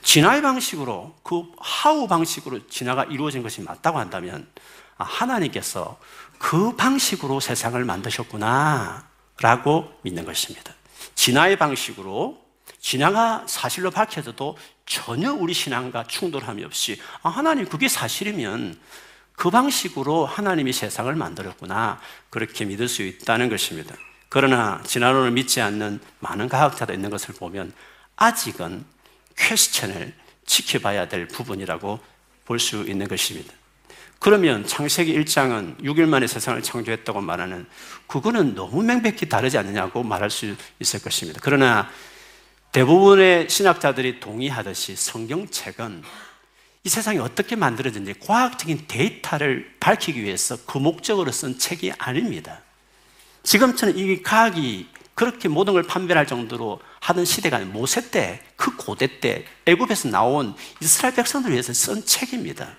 진화의 0.01 0.41
방식으로 0.41 1.15
그 1.23 1.43
하우 1.57 2.07
방식으로 2.07 2.67
진화가 2.67 3.05
이루어진 3.05 3.43
것이 3.43 3.62
맞다고 3.62 4.00
한다면 4.00 4.47
아, 4.97 5.03
하나님께서 5.05 5.97
그 6.38 6.75
방식으로 6.75 7.39
세상을 7.39 7.83
만드셨구나 7.83 9.07
라고 9.39 9.91
믿는 10.01 10.25
것입니다. 10.25 10.73
진화의 11.15 11.57
방식으로 11.57 12.41
진화가 12.79 13.45
사실로 13.47 13.91
밝혀져도 13.91 14.57
전혀 14.85 15.33
우리 15.33 15.53
신앙과 15.53 16.05
충돌함이 16.05 16.63
없이 16.63 16.99
아, 17.21 17.29
하나님 17.29 17.65
그게 17.65 17.87
사실이면 17.87 18.77
그 19.35 19.49
방식으로 19.49 20.25
하나님이 20.25 20.73
세상을 20.73 21.13
만들었구나 21.15 21.99
그렇게 22.29 22.65
믿을 22.65 22.87
수 22.87 23.01
있다는 23.01 23.49
것입니다. 23.49 23.95
그러나 24.29 24.81
진화론을 24.83 25.31
믿지 25.31 25.61
않는 25.61 25.99
많은 26.19 26.49
과학자도 26.49 26.93
있는 26.93 27.09
것을 27.09 27.35
보면 27.35 27.73
아직은 28.15 28.85
퀘스천을 29.35 30.13
지켜봐야 30.45 31.07
될 31.07 31.27
부분이라고 31.27 31.99
볼 32.45 32.59
수 32.59 32.83
있는 32.83 33.07
것입니다. 33.07 33.53
그러면 34.19 34.65
창세기 34.65 35.13
1장은 35.19 35.81
6일 35.81 36.05
만에 36.07 36.27
세상을 36.27 36.61
창조했다고 36.61 37.21
말하는 37.21 37.65
그거는 38.07 38.55
너무 38.55 38.81
명백히 38.81 39.27
다르지 39.27 39.57
않느냐고 39.57 40.03
말할 40.03 40.29
수 40.29 40.55
있을 40.79 41.01
것입니다. 41.01 41.39
그러나 41.43 41.89
대부분의 42.74 43.50
신학자들이 43.51 44.20
동의하듯이 44.20 44.96
성경책은 44.96 46.01
이 46.84 46.89
세상이 46.89 47.20
어떻게 47.20 47.56
만들어진지 47.56 48.15
과학적인 48.20 48.86
데이터를 48.88 49.75
밝히기 49.80 50.22
위해서 50.24 50.58
그 50.65 50.80
목적으로 50.80 51.32
쓴 51.32 51.60
책이 51.60 51.94
아닙니다. 52.00 52.62
지금처럼 53.44 53.96
이 53.96 54.24
과학이 54.24 54.88
그렇게 55.13 55.48
모든 55.50 55.74
걸 55.74 55.84
판별할 55.84 56.25
정도로 56.25 56.80
하던 57.00 57.25
시대가 57.25 57.58
아닌 57.58 57.72
모세 57.72 58.10
때, 58.10 58.42
그 58.56 58.75
고대 58.75 59.20
때 59.20 59.46
애굽에서 59.65 60.10
나온 60.10 60.56
이스라엘 60.82 61.13
백성들을 61.13 61.53
위해서 61.53 61.74
쓴 61.74 62.03
책입니다. 62.03 62.75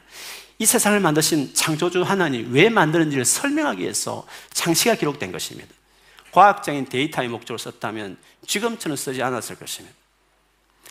이 0.59 0.67
세상을 0.67 0.99
만드신 0.99 1.55
창조주 1.55 2.03
하나님 2.03 2.53
왜 2.53 2.69
만드는지를 2.69 3.25
설명하기 3.25 3.83
위해서 3.83 4.27
창시가 4.53 4.97
기록된 4.97 5.31
것입니다. 5.31 5.73
과학적인 6.35 6.87
데이터의 6.87 7.29
목적으로 7.29 7.59
썼다면 7.59 8.17
지금처럼 8.45 8.97
쓰지 8.97 9.23
않았을 9.23 9.55
것입니다. 9.55 9.97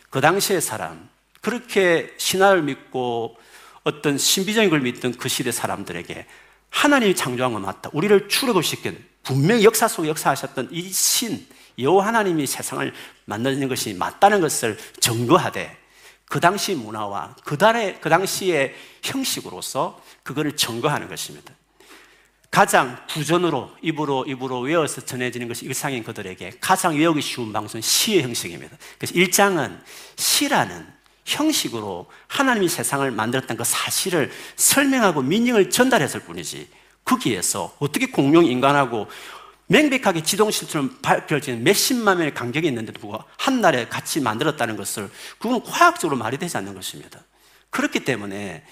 그 0.10 0.22
당시의 0.22 0.62
사람, 0.62 1.10
그렇게 1.42 2.14
신화를 2.18 2.64
믿고 2.64 3.36
어떤 3.84 4.18
신비적인 4.18 4.70
걸 4.70 4.80
믿던 4.80 5.16
그 5.16 5.28
시대 5.28 5.52
사람들에게 5.52 6.26
하나님이 6.70 7.16
창조한 7.16 7.52
건 7.52 7.64
맞다. 7.64 7.90
우리를 7.92 8.30
출애굽시킨 8.30 9.06
분명히 9.24 9.66
역사 9.66 9.90
속에 9.90 10.08
역사하셨던 10.08 10.70
이 10.72 10.90
신, 10.90 11.46
여호와 11.78 12.08
하나님이 12.08 12.48
세상을 12.48 12.94
만드는 13.26 13.68
것이 13.68 13.94
맞다는 13.96 14.40
것을 14.40 14.78
증거하되 15.02 15.78
그 16.24 16.40
당시 16.40 16.74
문화와 16.74 17.36
그 17.44 17.58
달의 17.58 18.00
그 18.00 18.10
당시의 18.10 18.74
형식으로서 19.02 20.02
그거를 20.24 20.56
증거하는 20.56 21.10
것입니다. 21.10 21.54
가장 22.54 22.96
구전으로 23.10 23.72
입으로 23.82 24.26
입으로 24.28 24.60
외워서 24.60 25.02
전해지는 25.02 25.48
것이 25.48 25.66
일상인 25.66 26.04
그들에게 26.04 26.52
가장 26.62 26.96
외우기 26.96 27.20
쉬운 27.20 27.52
방송은 27.52 27.82
시의 27.82 28.22
형식입니다. 28.22 28.78
그래서 29.00 29.16
일장은 29.16 29.82
시라는 30.18 30.86
형식으로 31.26 32.06
하나님이 32.28 32.70
세상을 32.70 33.10
만들었다는 33.10 33.58
그 33.58 33.64
사실을 33.64 34.32
설명하고 34.56 35.24
민영을 35.24 35.72
전달했을 35.72 36.20
뿐이지 36.20 36.70
거기에서 37.04 37.76
어떻게 37.80 38.06
공룡 38.06 38.46
인간하고 38.46 39.08
명백하게 39.66 40.22
지동실처럼 40.22 41.00
밝혀지는 41.02 41.64
몇십만 41.64 42.20
명의 42.20 42.36
간격이 42.36 42.68
있는데도 42.68 43.00
불구하고 43.00 43.28
한 43.36 43.62
날에 43.62 43.88
같이 43.88 44.22
만들었다는 44.22 44.78
것을 44.78 45.10
그건 45.40 45.64
과학적으로 45.64 46.20
말이 46.20 46.38
되지 46.38 46.56
않는 46.58 46.76
것입니다. 46.76 47.20
그렇기 47.72 48.02
때문에 48.02 48.64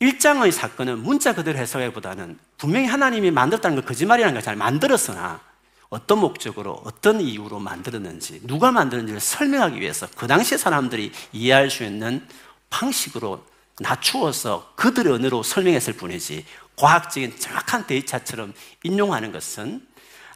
일장의 0.00 0.52
사건은 0.52 1.02
문자 1.02 1.34
그대로 1.34 1.58
해석하기보다는 1.58 2.38
분명히 2.56 2.86
하나님이 2.86 3.30
만들었다는 3.30 3.76
건 3.76 3.84
거짓말이라는 3.84 4.34
걸 4.34 4.42
잘 4.42 4.56
만들었으나 4.56 5.40
어떤 5.88 6.18
목적으로 6.18 6.82
어떤 6.84 7.20
이유로 7.20 7.58
만들었는지 7.58 8.40
누가 8.46 8.70
만들었는지를 8.70 9.20
설명하기 9.20 9.80
위해서 9.80 10.06
그 10.16 10.26
당시 10.26 10.56
사람들이 10.56 11.12
이해할 11.32 11.70
수 11.70 11.82
있는 11.82 12.26
방식으로 12.70 13.44
낮추어서 13.80 14.72
그들의 14.76 15.12
언어로 15.12 15.42
설명했을 15.42 15.94
뿐이지 15.94 16.44
과학적인 16.76 17.38
정확한 17.38 17.86
데이터처럼 17.86 18.52
인용하는 18.82 19.32
것은 19.32 19.86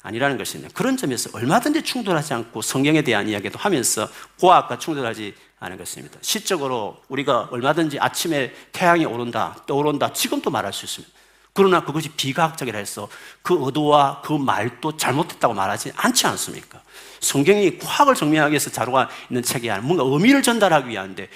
아니라는 0.02 0.38
것입니다. 0.38 0.72
그런 0.74 0.96
점에서 0.96 1.30
얼마든지 1.32 1.82
충돌하지 1.82 2.34
않고 2.34 2.62
성경에 2.62 3.02
대한 3.02 3.28
이야기도 3.28 3.58
하면서 3.58 4.08
과학과 4.40 4.78
충돌하지 4.78 5.34
않은 5.62 5.78
것입니다. 5.78 6.18
시적으로 6.20 7.02
우리가 7.08 7.48
얼마든지 7.50 7.98
아침에 7.98 8.52
태양이 8.72 9.04
오른다, 9.04 9.56
떠오른다, 9.66 10.12
지금도 10.12 10.50
말할 10.50 10.72
수 10.72 10.84
있습니다. 10.84 11.12
그러나 11.54 11.84
그것이 11.84 12.08
비과학적이라 12.10 12.78
해서 12.78 13.08
그 13.42 13.56
의도와 13.60 14.22
그 14.22 14.32
말도 14.32 14.96
잘못됐다고 14.96 15.54
말하지 15.54 15.92
않지 15.96 16.26
않습니까? 16.26 16.82
성경이 17.20 17.78
과학을 17.78 18.14
증명하기 18.14 18.52
위해서 18.52 18.70
자료가 18.70 19.08
있는 19.30 19.42
책이 19.42 19.70
아니라 19.70 19.86
뭔가 19.86 20.04
의미를 20.04 20.42
전달하기 20.42 20.88
위한데 20.88 21.28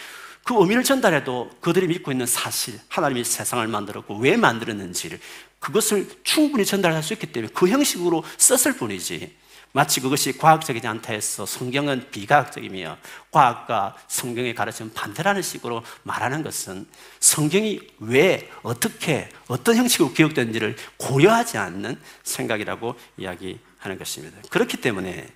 그 0.43 0.55
의미를 0.59 0.85
전달해도 0.85 1.51
그들이 1.61 1.89
믿고 1.89 2.13
있는 2.13 2.25
사실, 2.25 2.79
하나님이 2.89 3.25
세상을 3.25 3.67
만들었고 3.67 4.17
왜 4.19 4.37
만들었는지를 4.37 5.21
그것을 5.59 6.09
충분히 6.23 6.65
전달할 6.65 7.03
수 7.03 7.13
있기 7.13 7.27
때문에 7.27 7.53
그 7.53 7.69
형식으로 7.69 8.25
썼을 8.39 8.77
뿐이지 8.77 9.35
마치 9.77 10.01
그것이 10.01 10.39
과학적이지 10.39 10.87
않다 10.87 11.13
해서 11.13 11.45
성경은 11.45 12.09
비과학적이며 12.11 12.97
과학과 13.31 13.95
성경의 14.09 14.55
가르침은 14.55 14.95
반대라는 14.95 15.43
식으로 15.43 15.83
말하는 16.03 16.43
것은 16.43 16.87
성경이 17.21 17.81
왜, 17.99 18.51
어떻게, 18.63 19.29
어떤 19.49 19.77
형식으로 19.77 20.15
기록된지를 20.15 20.77
고려하지 20.97 21.59
않는 21.59 22.01
생각이라고 22.23 22.95
이야기하는 23.19 23.99
것입니다. 23.99 24.39
그렇기 24.49 24.79
때문에 24.79 25.29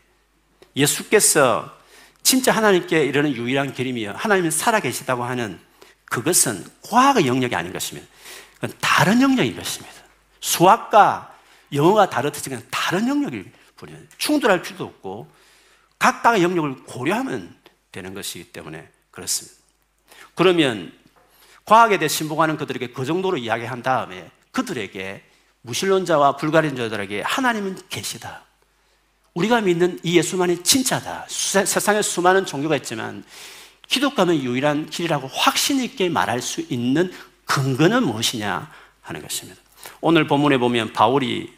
예수께서 0.74 1.76
진짜 2.22 2.52
하나님께 2.52 3.04
이르는 3.04 3.34
유일한 3.34 3.74
길이며 3.74 4.14
하나님은 4.16 4.50
살아계시다고 4.50 5.22
하는 5.22 5.60
그것은 6.06 6.64
과학의 6.88 7.26
영역이 7.26 7.54
아닌 7.54 7.74
것입니다. 7.74 8.08
그건 8.54 8.72
다른 8.80 9.20
영역인 9.20 9.54
것입니다. 9.54 9.96
수학과 10.40 11.36
영어가 11.74 12.08
다르듯이 12.08 12.48
다른 12.70 13.06
영역일 13.06 13.42
뿐이 13.42 13.59
에요. 13.88 13.98
충돌할 14.18 14.62
필요도 14.62 14.84
없고 14.84 15.30
각각의 15.98 16.42
영역을 16.42 16.84
고려하면 16.84 17.56
되는 17.92 18.14
것이기 18.14 18.52
때문에 18.52 18.88
그렇습니다. 19.10 19.58
그러면 20.34 20.92
과학에 21.64 21.98
대해 21.98 22.08
신봉하는 22.08 22.56
그들에게 22.56 22.88
그 22.88 23.04
정도로 23.04 23.36
이야기한 23.38 23.82
다음에 23.82 24.30
그들에게 24.52 25.22
무신론자와 25.62 26.36
불가론자들에게 26.36 27.22
하나님은 27.22 27.78
계시다. 27.88 28.44
우리가 29.34 29.60
믿는 29.60 30.00
이 30.02 30.16
예수만이 30.16 30.62
진짜다. 30.64 31.26
세상에 31.28 32.02
수많은 32.02 32.46
종교가 32.46 32.76
있지만 32.76 33.24
기독교는 33.86 34.42
유일한 34.42 34.88
길이라고 34.88 35.28
확신 35.28 35.80
있게 35.80 36.08
말할 36.08 36.40
수 36.40 36.60
있는 36.62 37.12
근거는 37.44 38.04
무엇이냐 38.04 38.70
하는 39.02 39.22
것입니다. 39.22 39.60
오늘 40.00 40.26
본문에 40.26 40.58
보면 40.58 40.92
바울이 40.92 41.52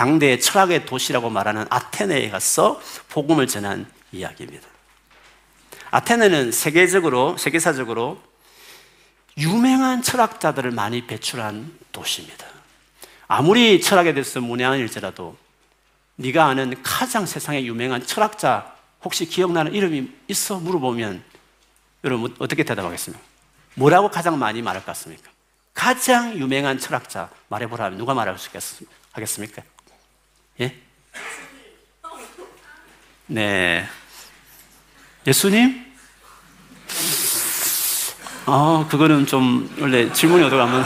당대의 0.00 0.40
철학의 0.40 0.86
도시라고 0.86 1.28
말하는 1.28 1.66
아테네에 1.68 2.30
가서 2.30 2.80
복음을 3.10 3.46
전한 3.46 3.84
이야기입니다. 4.12 4.66
아테네는 5.90 6.52
세계적으로, 6.52 7.36
세계사적으로 7.36 8.18
유명한 9.36 10.00
철학자들을 10.02 10.70
많이 10.70 11.06
배출한 11.06 11.70
도시입니다. 11.92 12.46
아무리 13.28 13.82
철학에 13.82 14.14
대해서 14.14 14.40
문외한 14.40 14.78
일지라도 14.78 15.36
네가 16.16 16.46
아는 16.46 16.82
가장 16.82 17.26
세상에 17.26 17.62
유명한 17.64 18.06
철학자 18.06 18.74
혹시 19.04 19.26
기억나는 19.26 19.74
이름이 19.74 20.10
있어 20.28 20.60
물어보면 20.60 21.22
여러분 22.04 22.34
어떻게 22.38 22.62
대답하겠습니까? 22.62 23.22
뭐라고 23.74 24.10
가장 24.10 24.38
많이 24.38 24.62
말할 24.62 24.80
것 24.82 24.86
같습니까? 24.92 25.30
가장 25.74 26.38
유명한 26.38 26.78
철학자 26.78 27.28
말해보라면 27.48 27.98
누가 27.98 28.14
말할 28.14 28.38
수 28.38 28.48
있겠습니까? 29.14 29.62
예? 30.60 30.76
네. 33.26 33.88
예수님? 35.26 35.86
어, 38.46 38.86
그거는 38.88 39.26
좀, 39.26 39.74
원래 39.80 40.12
질문이 40.12 40.42
어디가면 40.44 40.84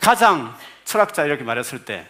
가장 0.00 0.56
철학자 0.84 1.24
이렇게 1.24 1.44
말했을 1.44 1.84
때, 1.84 2.08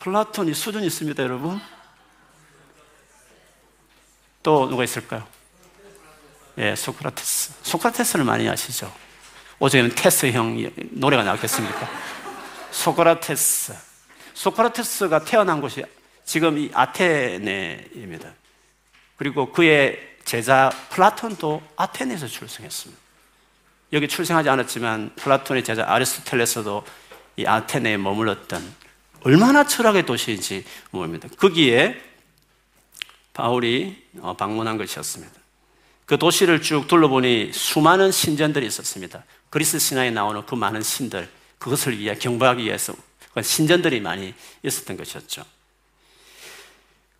플라톤이 0.00 0.54
수준이 0.54 0.86
있습니다, 0.86 1.22
여러분? 1.22 1.60
또 4.42 4.68
누가 4.68 4.82
있을까요? 4.84 5.26
예, 6.58 6.74
소크라테스. 6.74 7.54
소크라테스를 7.62 8.24
많이 8.24 8.48
아시죠? 8.48 8.92
어제는 9.58 9.94
테스 9.94 10.30
형 10.32 10.56
노래가 10.92 11.22
나왔겠습니까? 11.22 11.88
소크라테스. 12.70 13.87
소크라테스가 14.38 15.24
태어난 15.24 15.60
곳이 15.60 15.82
지금 16.24 16.58
이 16.58 16.70
아테네입니다. 16.72 18.30
그리고 19.16 19.50
그의 19.50 19.98
제자 20.24 20.70
플라톤도 20.90 21.60
아테네에서 21.74 22.28
출생했습니다. 22.28 23.02
여기 23.94 24.06
출생하지 24.06 24.48
않았지만 24.48 25.14
플라톤의 25.16 25.64
제자 25.64 25.84
아리스토텔레스도 25.88 26.84
이 27.36 27.46
아테네에 27.46 27.96
머물렀던 27.96 28.62
얼마나 29.22 29.66
철학의 29.66 30.06
도시인지 30.06 30.64
모릅니다. 30.90 31.28
거기에 31.36 32.00
바울이 33.32 34.06
어, 34.20 34.36
방문한 34.36 34.78
것이었습니다. 34.78 35.32
그 36.06 36.16
도시를 36.16 36.62
쭉 36.62 36.86
둘러보니 36.86 37.52
수많은 37.52 38.12
신전들이 38.12 38.66
있었습니다. 38.66 39.24
그리스 39.50 39.80
신화에 39.80 40.10
나오는 40.10 40.46
그 40.46 40.54
많은 40.54 40.82
신들, 40.82 41.28
그것을 41.58 41.98
위해 41.98 42.14
경배하기 42.14 42.62
위해서 42.62 42.94
신전들이 43.42 44.00
많이 44.00 44.34
있었던 44.62 44.96
것이었죠. 44.96 45.44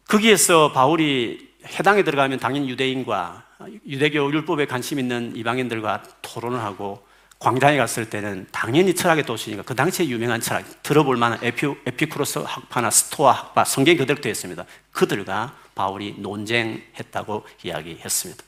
거기에서 0.06 0.72
바울이 0.72 1.48
해당에 1.66 2.02
들어가면 2.02 2.38
당연히 2.38 2.68
유대인과 2.70 3.44
유대교 3.86 4.32
율법에 4.32 4.66
관심 4.66 4.98
있는 4.98 5.34
이방인들과 5.36 6.02
토론을 6.22 6.60
하고 6.60 7.06
광장에 7.38 7.76
갔을 7.76 8.10
때는 8.10 8.46
당연히 8.50 8.94
철학의 8.94 9.24
도시니까 9.24 9.62
그 9.62 9.74
당시에 9.74 10.08
유명한 10.08 10.40
철학, 10.40 10.82
들어볼 10.82 11.16
만한 11.16 11.38
에피, 11.42 11.66
에피쿠로스 11.86 12.40
학파나 12.40 12.90
스토아 12.90 13.32
학파, 13.32 13.64
성경 13.64 13.96
그대로 13.96 14.20
되어 14.20 14.32
있습니다. 14.32 14.64
그들과 14.90 15.56
바울이 15.74 16.16
논쟁했다고 16.18 17.46
이야기했습니다. 17.62 18.44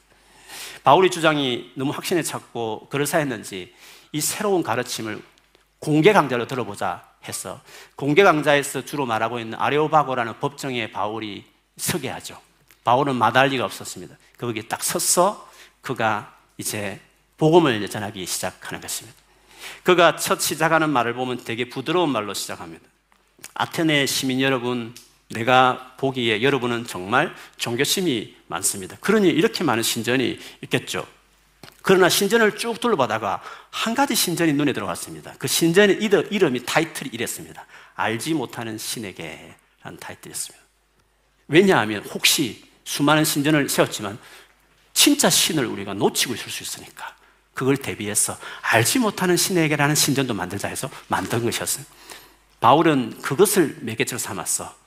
바울의 0.83 1.11
주장이 1.11 1.72
너무 1.74 1.92
확신에 1.92 2.22
찼고 2.22 2.88
그럴싸했는지 2.88 3.72
이 4.12 4.20
새로운 4.20 4.62
가르침을 4.62 5.22
공개 5.78 6.12
강좌로 6.12 6.46
들어보자 6.46 7.10
해서 7.28 7.61
공개 7.96 8.22
강좌에서 8.22 8.85
주로 8.85 9.06
말하고 9.06 9.38
있는 9.38 9.59
아레오바고라는 9.59 10.40
법정에 10.40 10.90
바울이 10.90 11.44
서게 11.76 12.09
하죠. 12.09 12.40
바울은 12.85 13.16
마다할 13.16 13.48
리가 13.48 13.64
없었습니다. 13.64 14.16
거기 14.38 14.66
딱 14.66 14.83
섰어 14.83 15.48
그가 15.80 16.35
이제 16.56 17.00
복음을 17.37 17.88
전하기 17.88 18.24
시작하는 18.26 18.80
것입니다. 18.80 19.18
그가 19.83 20.16
첫 20.16 20.40
시작하는 20.40 20.90
말을 20.90 21.14
보면 21.14 21.44
되게 21.44 21.68
부드러운 21.68 22.11
말로 22.11 22.35
시작합니다. 22.35 22.85
아테네 23.54 24.06
시민 24.06 24.40
여러분, 24.40 24.94
내가 25.30 25.94
보기에 25.96 26.42
여러분은 26.42 26.87
정말 26.87 27.35
종교심이 27.56 28.37
많습니다. 28.46 28.96
그러니 29.00 29.28
이렇게 29.28 29.64
많은 29.64 29.83
신전이 29.83 30.38
있겠죠. 30.62 31.06
그러나 31.83 32.09
신전을 32.09 32.57
쭉 32.57 32.81
둘러보다가 32.81 33.42
한 33.70 33.94
가지 33.94 34.14
신전이 34.14 34.53
눈에 34.53 34.73
들어왔습니다. 34.73 35.35
그 35.38 35.49
신전의 35.49 35.96
이름이 36.31 36.64
타이틀이 36.64 37.11
이랬습니다. 37.12 37.66
알지 37.94 38.35
못하는 38.35 38.79
신에게 38.79 39.55
라는 39.83 39.99
타이틀이었습니다. 39.99 40.64
왜냐하면 41.49 42.05
혹시 42.05 42.68
수많은 42.85 43.25
신전을 43.25 43.68
세웠지만 43.68 44.18
진짜 44.92 45.31
신을 45.31 45.64
우리가 45.66 45.94
놓치고 45.94 46.35
있을 46.35 46.51
수 46.51 46.62
있으니까 46.62 47.16
그걸 47.55 47.77
대비해서 47.77 48.38
알지 48.62 49.01
못하는 49.01 49.37
신에게라는 49.37 49.94
신전도 49.94 50.35
만들자 50.35 50.68
해서 50.68 50.90
만든 51.09 51.42
것이었어요. 51.44 51.85
바울은 52.61 53.20
그것을 53.23 53.79
매개체로 53.81 54.18
삼았어. 54.18 54.80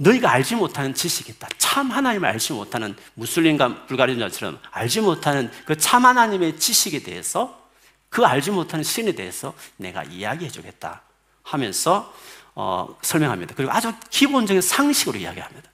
너희가 0.00 0.30
알지 0.32 0.56
못하는 0.56 0.94
지식이 0.94 1.32
있다. 1.32 1.48
참 1.58 1.90
하나님을 1.90 2.26
알지 2.28 2.54
못하는 2.54 2.96
무슬림과 3.14 3.86
불가리아처럼 3.86 4.58
알지 4.70 5.02
못하는 5.02 5.50
그 5.66 5.76
참 5.76 6.06
하나님의 6.06 6.58
지식에 6.58 7.02
대해서 7.02 7.60
그 8.08 8.24
알지 8.24 8.50
못하는 8.50 8.82
신에 8.82 9.12
대해서 9.12 9.54
내가 9.76 10.02
이야기해 10.04 10.50
주겠다 10.50 11.02
하면서 11.42 12.12
어, 12.54 12.96
설명합니다. 13.02 13.54
그리고 13.54 13.72
아주 13.72 13.92
기본적인 14.08 14.62
상식으로 14.62 15.18
이야기합니다. 15.18 15.68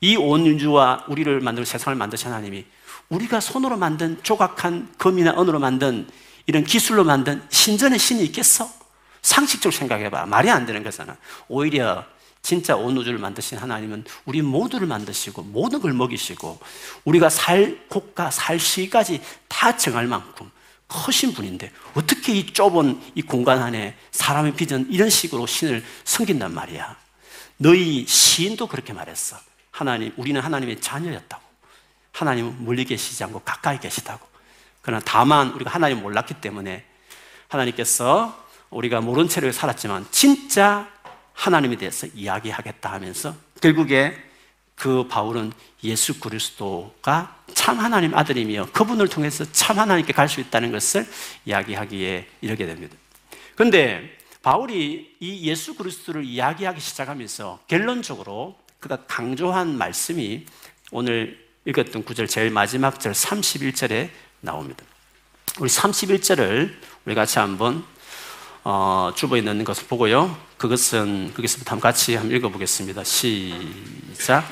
이 0.00 0.16
온 0.16 0.46
우주와 0.46 1.04
우리를 1.08 1.40
만들고 1.40 1.64
세상을 1.64 1.96
만드신 1.96 2.28
하나님이 2.28 2.64
우리가 3.08 3.40
손으로 3.40 3.76
만든 3.76 4.18
조각한 4.22 4.92
금이나 4.96 5.32
은으로 5.40 5.58
만든 5.58 6.08
이런 6.46 6.64
기술로 6.64 7.04
만든 7.04 7.42
신전의 7.50 7.98
신이 7.98 8.24
있겠어? 8.26 8.68
상식적으로 9.22 9.76
생각해봐. 9.76 10.26
말이 10.26 10.50
안 10.50 10.66
되는 10.66 10.82
거잖아. 10.82 11.16
오히려 11.48 12.04
진짜 12.42 12.76
온 12.76 12.96
우주를 12.96 13.18
만드신 13.18 13.58
하나님은 13.58 14.04
우리 14.24 14.42
모두를 14.42 14.88
만드시고 14.88 15.42
모든 15.42 15.80
걸 15.80 15.92
먹이시고 15.92 16.58
우리가 17.04 17.30
살 17.30 17.86
곳과 17.88 18.32
살 18.32 18.58
시까지 18.58 19.22
다 19.48 19.76
정할 19.76 20.08
만큼 20.08 20.50
크신 20.88 21.32
분인데 21.32 21.72
어떻게 21.94 22.34
이 22.34 22.46
좁은 22.46 23.00
이 23.14 23.22
공간 23.22 23.62
안에 23.62 23.96
사람의 24.10 24.54
빚은 24.56 24.88
이런 24.90 25.08
식으로 25.08 25.46
신을 25.46 25.84
섬긴단 26.04 26.52
말이야. 26.52 26.96
너희 27.56 28.04
시인도 28.06 28.66
그렇게 28.66 28.92
말했어. 28.92 29.36
하나님, 29.70 30.12
우리는 30.16 30.38
하나님의 30.40 30.80
자녀였다고. 30.80 31.42
하나님은 32.12 32.64
멀리 32.64 32.84
계시지 32.84 33.22
않고 33.24 33.40
가까이 33.40 33.78
계시다고. 33.80 34.26
그러나 34.82 35.00
다만 35.04 35.50
우리가 35.50 35.70
하나님 35.70 36.02
몰랐기 36.02 36.34
때문에 36.34 36.84
하나님께서 37.48 38.36
우리가 38.70 39.00
모른 39.00 39.28
채로 39.28 39.50
살았지만 39.52 40.06
진짜 40.10 40.88
하나님에 41.34 41.76
대해서 41.76 42.06
이야기하겠다 42.06 42.92
하면서 42.92 43.34
결국에 43.60 44.16
그 44.74 45.06
바울은 45.08 45.52
예수 45.84 46.18
그리스도가 46.18 47.36
참 47.54 47.78
하나님 47.78 48.14
아들이며 48.14 48.68
그분을 48.72 49.08
통해서 49.08 49.44
참 49.52 49.78
하나님께 49.78 50.12
갈 50.12 50.28
수 50.28 50.40
있다는 50.40 50.72
것을 50.72 51.06
이야기하기에 51.44 52.28
이르게 52.40 52.66
됩니다. 52.66 52.96
그런데 53.54 54.18
바울이 54.42 55.16
이 55.20 55.48
예수 55.48 55.74
그리스도를 55.74 56.24
이야기하기 56.24 56.80
시작하면서 56.80 57.60
결론적으로 57.68 58.58
그가 58.80 59.04
강조한 59.06 59.78
말씀이 59.78 60.46
오늘 60.90 61.46
읽었던 61.64 62.02
구절 62.04 62.26
제일 62.26 62.50
마지막 62.50 62.98
절 62.98 63.12
31절에 63.12 64.10
나옵니다. 64.40 64.84
우리 65.60 65.68
31절을 65.68 66.74
우리 67.04 67.14
같이 67.14 67.38
한번 67.38 67.84
어, 68.64 69.10
주보에 69.16 69.40
넣는 69.40 69.64
것을 69.64 69.86
보고요. 69.88 70.36
그것은 70.56 71.32
거기서부터 71.34 71.80
같이 71.80 72.14
한번 72.14 72.36
읽어보겠습니다. 72.36 73.02
시작. 73.02 74.44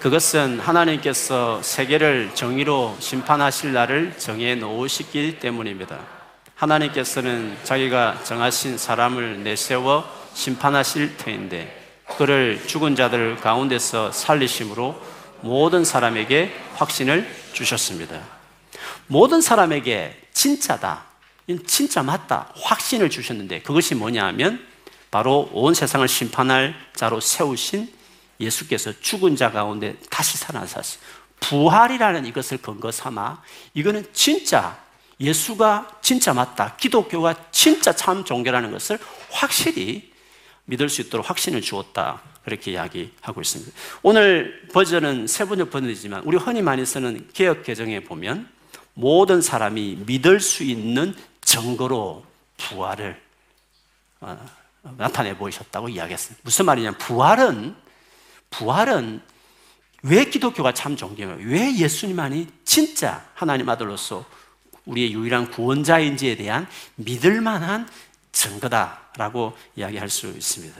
그것은 0.00 0.60
하나님께서 0.60 1.62
세계를 1.62 2.32
정의로 2.34 2.94
심판하실 3.00 3.72
날을 3.72 4.18
정해 4.18 4.54
놓으시기 4.54 5.38
때문입니다. 5.38 5.98
하나님께서는 6.56 7.56
자기가 7.64 8.22
정하신 8.24 8.76
사람을 8.76 9.42
내세워 9.42 10.04
심판하실 10.34 11.16
터인데 11.16 12.02
그를 12.18 12.62
죽은 12.66 12.96
자들 12.96 13.36
가운데서 13.36 14.12
살리심으로 14.12 15.00
모든 15.40 15.84
사람에게 15.84 16.54
확신을 16.74 17.26
주셨습니다. 17.54 18.20
모든 19.06 19.40
사람에게 19.40 20.20
진짜다. 20.34 21.13
진짜 21.66 22.02
맞다. 22.02 22.52
확신을 22.56 23.10
주셨는데 23.10 23.62
그것이 23.62 23.94
뭐냐 23.94 24.24
하면 24.26 24.66
바로 25.10 25.48
온 25.52 25.74
세상을 25.74 26.06
심판할 26.08 26.74
자로 26.94 27.20
세우신 27.20 27.92
예수께서 28.40 28.92
죽은 29.00 29.36
자 29.36 29.50
가운데 29.50 29.96
다시 30.10 30.38
살아나셨어요. 30.38 31.00
부활이라는 31.40 32.26
이것을 32.26 32.58
근거 32.58 32.90
삼아 32.90 33.42
이거는 33.74 34.06
진짜 34.12 34.78
예수가 35.20 35.98
진짜 36.02 36.32
맞다. 36.34 36.76
기독교가 36.76 37.50
진짜 37.50 37.94
참 37.94 38.24
종교라는 38.24 38.72
것을 38.72 38.98
확실히 39.30 40.12
믿을 40.64 40.88
수 40.88 41.02
있도록 41.02 41.28
확신을 41.28 41.60
주었다. 41.60 42.22
그렇게 42.44 42.72
이야기하고 42.72 43.40
있습니다. 43.40 43.72
오늘 44.02 44.68
버전은 44.72 45.26
세 45.26 45.44
번역 45.44 45.70
버전이지만 45.70 46.22
우리 46.24 46.36
흔히 46.36 46.62
많이 46.62 46.84
쓰는 46.84 47.28
개혁 47.32 47.62
개정에 47.62 48.00
보면 48.00 48.48
모든 48.94 49.40
사람이 49.40 50.02
믿을 50.06 50.40
수 50.40 50.62
있는 50.62 51.14
증거로 51.54 52.24
부활을 52.56 53.20
어, 54.20 54.46
나타내 54.96 55.36
보이셨다고 55.36 55.88
이야기했습니다. 55.88 56.42
무슨 56.44 56.66
말이냐면 56.66 56.98
부활은 56.98 57.76
부활은 58.50 59.22
왜 60.02 60.24
기독교가 60.24 60.74
참 60.74 60.96
존경해요? 60.96 61.48
왜 61.48 61.74
예수님만이 61.76 62.48
진짜 62.64 63.24
하나님 63.34 63.68
아들로서 63.68 64.24
우리의 64.84 65.14
유일한 65.14 65.50
구원자인지에 65.50 66.36
대한 66.36 66.68
믿을 66.96 67.40
만한 67.40 67.88
증거다라고 68.32 69.56
이야기할 69.76 70.10
수 70.10 70.28
있습니다. 70.28 70.78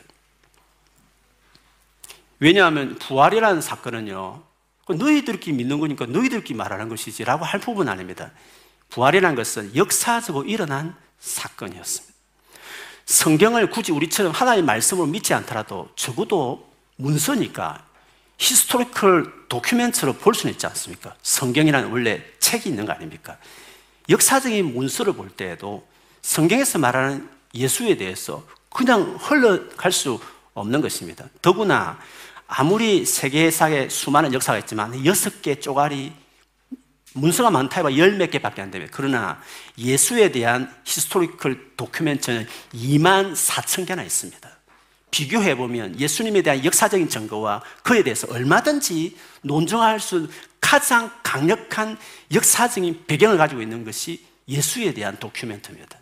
왜냐하면 2.41 2.99
부활이라는 2.99 3.63
사건은요, 3.63 4.43
너희들끼리 4.89 5.57
믿는 5.57 5.79
거니까 5.79 6.05
너희들끼리 6.05 6.57
말하는 6.57 6.91
것이지라고 6.91 7.45
할 7.45 7.61
부분 7.61 7.89
아닙니다. 7.89 8.33
부활이라는 8.95 9.35
것은 9.35 9.75
역사적으로 9.75 10.45
일어난 10.45 10.95
사건이었습니다. 11.19 12.15
성경을 13.07 13.71
굳이 13.71 13.91
우리처럼 13.91 14.33
하나님의 14.33 14.65
말씀으로 14.65 15.07
믿지 15.07 15.35
않더라도 15.35 15.89
적어도 15.97 16.71
문서니까 16.97 17.85
historical 18.39 19.49
document로 19.49 20.15
볼 20.15 20.35
수는 20.35 20.53
있지 20.53 20.67
않습니까? 20.67 21.15
성경이라는 21.23 21.91
원래 21.91 22.23
책이 22.39 22.69
있는 22.69 22.87
거 22.87 22.93
아닙니까? 22.93 23.37
역사적인 24.09 24.73
문서를 24.75 25.15
볼 25.15 25.29
때에도 25.29 25.87
성경에서 26.23 26.79
말하는 26.79 27.29
예수에 27.53 27.97
대해서 27.97 28.45
그냥 28.71 29.17
흘러갈 29.21 29.91
수 29.91 30.21
없는 30.55 30.81
것입니다. 30.81 31.25
더구나 31.43 31.99
아무리 32.47 33.05
세계사에 33.05 33.89
수많은 33.89 34.33
역사가 34.33 34.59
있지만 34.59 35.05
여섯 35.05 35.43
개 35.43 35.59
쪼가리 35.59 36.24
문서가 37.15 37.51
많다 37.51 37.77
해봐 37.77 37.97
열 37.97 38.19
몇 38.19 38.31
개밖에 38.31 38.61
안 38.63 38.71
되면 38.71 38.89
그러나 38.91 39.41
예수에 39.79 40.31
대한 40.33 40.73
historical 40.85 41.77
document는 41.77 42.47
2만 42.75 43.35
4천 43.35 43.87
개나 43.87 44.03
있습니다. 44.03 44.51
비교해 45.11 45.57
보면 45.57 45.99
예수님에 45.99 46.43
대한 46.43 46.65
역사적인 46.65 47.09
증거와 47.09 47.63
그에 47.85 48.03
대해서 48.03 48.27
얼마든지 48.31 49.17
논증할 49.43 50.01
수 50.01 50.29
가장 50.61 51.11
강력한 51.23 51.97
역사적인 52.33 53.05
배경을 53.07 53.39
가지고 53.39 53.63
있는 53.63 53.85
것이 53.85 54.25
예수에 54.49 54.93
대한 54.93 55.17
document입니다. 55.19 55.99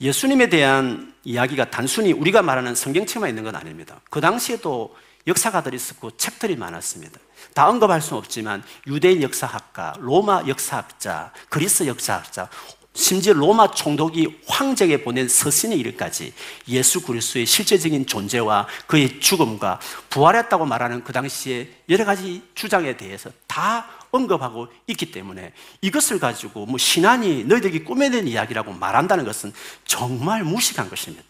예수님에 0.00 0.48
대한 0.48 1.14
이야기가 1.22 1.70
단순히 1.70 2.12
우리가 2.12 2.42
말하는 2.42 2.74
성경책만 2.74 3.28
있는 3.28 3.44
건 3.44 3.54
아닙니다. 3.54 4.00
그 4.10 4.20
당시에도 4.20 4.96
역사가들이 5.26 5.76
있었고 5.76 6.16
책들이 6.16 6.56
많았습니다. 6.56 7.20
다 7.54 7.68
언급할 7.68 8.00
수는 8.00 8.18
없지만 8.18 8.62
유대인 8.86 9.22
역사학가, 9.22 9.94
로마 9.98 10.44
역사학자, 10.46 11.32
그리스 11.48 11.86
역사학자, 11.86 12.48
심지어 12.92 13.32
로마 13.32 13.70
총독이 13.70 14.40
황제에게 14.46 15.04
보낸 15.04 15.28
서신의 15.28 15.78
일까지 15.78 16.32
예수 16.68 17.02
그리스도의 17.02 17.46
실제적인 17.46 18.06
존재와 18.06 18.66
그의 18.86 19.20
죽음과 19.20 19.80
부활했다고 20.10 20.66
말하는 20.66 21.04
그 21.04 21.12
당시에 21.12 21.70
여러 21.88 22.04
가지 22.04 22.42
주장에 22.54 22.96
대해서 22.96 23.30
다 23.46 23.86
언급하고 24.10 24.68
있기 24.88 25.12
때문에 25.12 25.52
이것을 25.80 26.18
가지고 26.18 26.66
뭐 26.66 26.78
신앙이 26.78 27.44
너희들이 27.44 27.84
꾸며낸 27.84 28.26
이야기라고 28.26 28.72
말한다는 28.72 29.24
것은 29.24 29.52
정말 29.84 30.42
무식한 30.42 30.90
것입니다. 30.90 31.24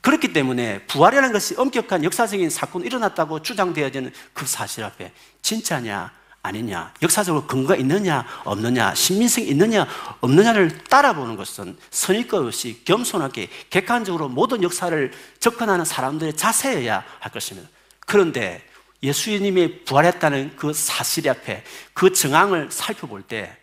그렇기 0.00 0.32
때문에 0.32 0.84
부활이라는 0.86 1.32
것이 1.32 1.54
엄격한 1.56 2.04
역사적인 2.04 2.50
사건이 2.50 2.86
일어났다고 2.86 3.42
주장되어지는 3.42 4.12
그 4.32 4.46
사실 4.46 4.84
앞에 4.84 5.12
진짜냐 5.42 6.12
아니냐, 6.40 6.94
역사적으로 7.02 7.46
근거가 7.46 7.76
있느냐, 7.76 8.24
없느냐, 8.44 8.94
신민성이 8.94 9.48
있느냐, 9.48 9.86
없느냐를 10.20 10.84
따라보는 10.84 11.36
것은 11.36 11.76
선입견 11.90 12.46
없이 12.46 12.80
겸손하게 12.84 13.48
객관적으로 13.70 14.28
모든 14.28 14.62
역사를 14.62 15.12
접근하는 15.40 15.84
사람들의 15.84 16.36
자세여야 16.36 17.04
할 17.18 17.32
것입니다. 17.32 17.68
그런데 18.06 18.62
예수님이 19.02 19.84
부활했다는 19.84 20.56
그 20.56 20.72
사실 20.72 21.28
앞에 21.28 21.64
그 21.92 22.12
정황을 22.12 22.70
살펴볼 22.70 23.22
때 23.22 23.56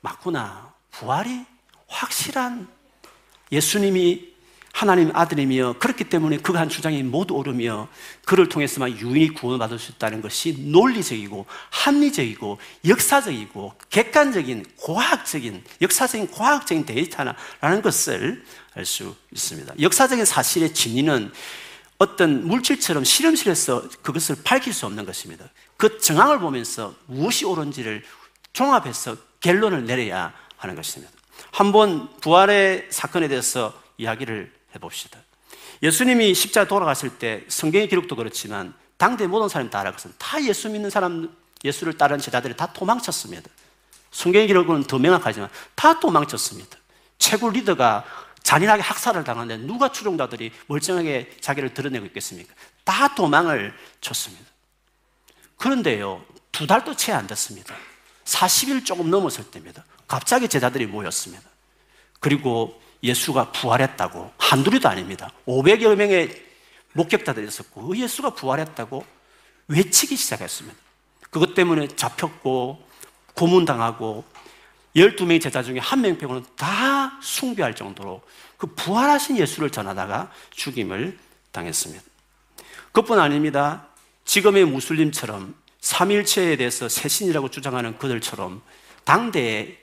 맞구나. 0.00 0.72
부활이 0.90 1.44
확실한 1.86 2.68
예수님이 3.50 4.34
하나님 4.78 5.10
아들이며 5.12 5.74
그렇기 5.80 6.04
때문에 6.04 6.36
그가 6.36 6.56
한 6.56 6.68
주장이 6.68 7.02
모두 7.02 7.34
옳으며 7.34 7.88
그를 8.24 8.48
통해서만 8.48 8.96
유인이 8.96 9.30
구원받을 9.30 9.76
수 9.76 9.90
있다는 9.90 10.22
것이 10.22 10.54
논리적이고 10.56 11.46
합리적이고 11.70 12.58
역사적이고 12.86 13.74
객관적인 13.90 14.64
고고학적인 14.76 15.64
역사적인 15.82 16.28
고고학적인 16.28 16.86
데이터라는 16.86 17.82
것을 17.82 18.44
알 18.74 18.84
수 18.84 19.16
있습니다. 19.32 19.74
역사적인 19.80 20.24
사실의 20.24 20.72
진위는 20.72 21.32
어떤 21.98 22.46
물질처럼 22.46 23.02
실험실에서 23.02 23.88
그것을 24.02 24.36
밝힐 24.44 24.72
수 24.72 24.86
없는 24.86 25.04
것입니다. 25.04 25.50
그 25.76 25.98
정황을 25.98 26.38
보면서 26.38 26.94
무엇이 27.06 27.44
옳은지를 27.44 28.04
종합해서 28.52 29.16
결론을 29.40 29.86
내려야 29.86 30.32
하는 30.56 30.76
것입니다. 30.76 31.12
한번 31.50 32.08
부활의 32.20 32.86
사건에 32.90 33.26
대해서 33.26 33.74
이야기를 33.96 34.57
해봅시다. 34.74 35.18
예수님이 35.82 36.34
십자가 36.34 36.66
돌아갔을 36.68 37.18
때 37.18 37.44
성경의 37.48 37.88
기록도 37.88 38.16
그렇지만 38.16 38.74
당대 38.96 39.26
모든 39.26 39.48
사람이 39.48 39.70
다 39.70 39.80
알아서 39.80 40.08
다 40.18 40.42
예수 40.44 40.68
믿는 40.68 40.90
사람, 40.90 41.34
예수를 41.64 41.96
따르는 41.96 42.20
제자들이 42.20 42.56
다 42.56 42.72
도망쳤습니다. 42.72 43.48
성경의 44.10 44.48
기록은 44.48 44.84
더 44.84 44.98
명확하지만 44.98 45.48
다 45.74 46.00
도망쳤습니다. 46.00 46.76
최고 47.18 47.50
리더가 47.50 48.04
잔인하게 48.42 48.82
학살을 48.82 49.24
당하는데 49.24 49.66
누가 49.66 49.92
추종자들이 49.92 50.52
멀쩡하게 50.66 51.36
자기를 51.40 51.74
드러내고 51.74 52.06
있겠습니까? 52.06 52.54
다 52.84 53.14
도망을 53.14 53.74
쳤습니다. 54.00 54.44
그런데요, 55.56 56.24
두 56.50 56.66
달도 56.66 56.96
채 56.96 57.12
안 57.12 57.26
됐습니다. 57.26 57.74
40일 58.24 58.84
조금 58.84 59.10
넘었을 59.10 59.50
때입니다. 59.50 59.84
갑자기 60.06 60.48
제자들이 60.48 60.86
모였습니다. 60.86 61.42
그리고 62.20 62.80
예수가 63.02 63.52
부활했다고 63.52 64.32
한둘이도 64.38 64.88
아닙니다. 64.88 65.30
500여 65.46 65.94
명의 65.96 66.30
목격자들이 66.92 67.46
있었고 67.46 67.88
그 67.88 67.98
예수가 67.98 68.30
부활했다고 68.30 69.04
외치기 69.68 70.16
시작했습니다. 70.16 70.76
그것 71.30 71.54
때문에 71.54 71.88
잡혔고 71.88 72.82
고문당하고 73.34 74.24
12명의 74.96 75.40
제자 75.40 75.62
중에 75.62 75.78
한 75.78 76.00
명 76.00 76.18
빼고는 76.18 76.44
다 76.56 77.18
숭배할 77.22 77.76
정도로 77.76 78.22
그 78.56 78.66
부활하신 78.74 79.36
예수를 79.36 79.70
전하다가 79.70 80.32
죽임을 80.50 81.18
당했습니다. 81.52 82.02
그뿐 82.92 83.20
아닙니다. 83.20 83.86
지금의 84.24 84.64
무슬림처럼 84.64 85.54
삼일체에 85.80 86.56
대해서 86.56 86.88
새신이라고 86.88 87.50
주장하는 87.50 87.98
그들처럼 87.98 88.62
당대에 89.04 89.78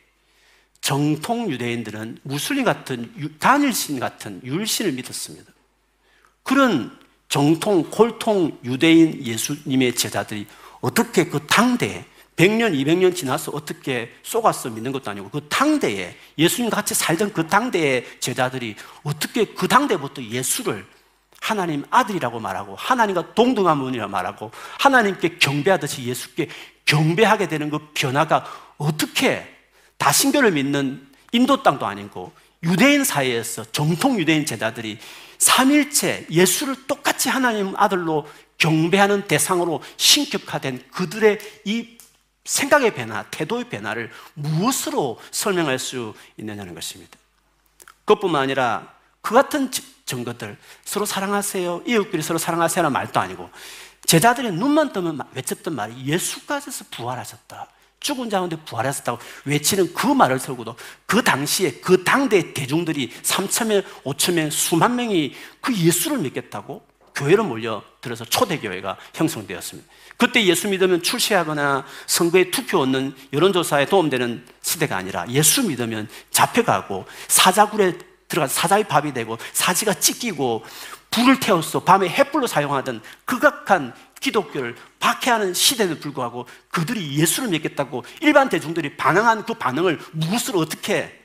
정통 0.85 1.49
유대인들은 1.49 2.19
무슬림 2.21 2.63
같은 2.63 3.11
단일신 3.39 3.99
같은 3.99 4.39
율신을 4.43 4.91
믿었습니다. 4.91 5.51
그런 6.43 6.95
정통 7.27 7.89
골통 7.89 8.59
유대인 8.63 9.25
예수님의 9.25 9.95
제자들이 9.95 10.45
어떻게 10.81 11.25
그 11.25 11.43
당대에 11.47 12.05
100년, 12.35 12.75
200년 12.75 13.15
지나서 13.15 13.51
어떻게 13.55 14.11
속아서 14.21 14.69
믿는 14.69 14.91
것도 14.91 15.09
아니고 15.09 15.31
그 15.31 15.47
당대에 15.49 16.15
예수님 16.37 16.69
같이 16.69 16.93
살던 16.93 17.33
그 17.33 17.47
당대의 17.47 18.05
제자들이 18.19 18.75
어떻게 19.01 19.45
그 19.45 19.67
당대부터 19.67 20.21
예수를 20.21 20.85
하나님 21.41 21.83
아들이라고 21.89 22.39
말하고 22.39 22.75
하나님과 22.75 23.33
동등한 23.33 23.79
분이라 23.79 24.07
말하고 24.07 24.51
하나님께 24.77 25.39
경배하듯이 25.39 26.03
예수께 26.03 26.47
경배하게 26.85 27.47
되는 27.47 27.71
그 27.71 27.79
변화가 27.95 28.45
어떻게 28.77 29.54
다 29.97 30.11
신교를 30.11 30.51
믿는 30.51 31.07
인도 31.31 31.63
땅도 31.63 31.85
아니고 31.85 32.33
유대인 32.63 33.03
사이에서 33.03 33.65
정통 33.71 34.19
유대인 34.19 34.45
제자들이 34.45 34.99
삼일체 35.37 36.27
예수를 36.31 36.87
똑같이 36.87 37.29
하나님 37.29 37.75
아들로 37.75 38.27
경배하는 38.57 39.27
대상으로 39.27 39.83
신격화된 39.97 40.85
그들의 40.91 41.39
이 41.65 41.97
생각의 42.45 42.93
변화, 42.93 43.23
태도의 43.23 43.69
변화를 43.69 44.11
무엇으로 44.33 45.19
설명할 45.31 45.79
수 45.79 46.13
있느냐는 46.37 46.73
것입니다. 46.73 47.17
그것뿐만 48.05 48.43
아니라 48.43 48.93
그 49.21 49.33
같은 49.33 49.71
증거들 50.05 50.57
서로 50.83 51.05
사랑하세요, 51.05 51.83
이웃끼리 51.85 52.21
서로 52.21 52.37
사랑하세요라는 52.37 52.93
말도 52.93 53.19
아니고 53.19 53.49
제자들이 54.05 54.51
눈만 54.51 54.93
뜨면 54.93 55.19
외쳤던 55.33 55.75
말이 55.75 56.05
예수까지서 56.05 56.85
부활하셨다. 56.91 57.67
죽은 58.05 58.29
자 58.29 58.37
가운데 58.37 58.55
부활했었다고 58.55 59.17
외치는 59.45 59.95
그 59.95 60.05
말을 60.05 60.37
세우고도 60.37 60.75
그 61.07 61.23
당시에 61.23 61.71
그 61.81 62.03
당대 62.03 62.53
대중들이 62.53 63.11
3천명, 63.23 63.83
5천명, 64.03 64.51
수만 64.51 64.95
명이 64.95 65.33
그 65.59 65.75
예수를 65.75 66.19
믿겠다고 66.19 66.85
교회로 67.15 67.43
몰려들어서 67.45 68.25
초대교회가 68.25 68.97
형성되었습니다. 69.15 69.89
그때 70.17 70.45
예수 70.45 70.67
믿으면 70.69 71.01
출세하거나 71.01 71.85
선거에 72.05 72.51
투표 72.51 72.81
얻는 72.81 73.15
여론조사에 73.33 73.87
도움되는 73.87 74.45
시대가 74.61 74.97
아니라 74.97 75.25
예수 75.29 75.63
믿으면 75.63 76.07
잡혀가고 76.29 77.05
사자굴에 77.27 77.97
들어가 78.27 78.47
사자의 78.47 78.83
밥이 78.83 79.13
되고 79.13 79.37
사지가 79.53 79.95
찢기고 79.95 80.63
불을 81.09 81.39
태워서 81.39 81.79
밤에 81.83 82.07
햇불로 82.09 82.45
사용하던 82.45 83.01
극악한 83.23 83.93
기독교를 84.25 84.75
박해하는 84.99 85.53
시대에도 85.53 85.99
불구하고 85.99 86.47
그들이 86.69 87.19
예수를 87.19 87.49
믿겠다고 87.49 88.03
일반 88.21 88.49
대중들이 88.49 88.97
반응한 88.97 89.45
그 89.45 89.53
반응을 89.53 89.99
무엇으로 90.13 90.59
어떻게 90.59 91.21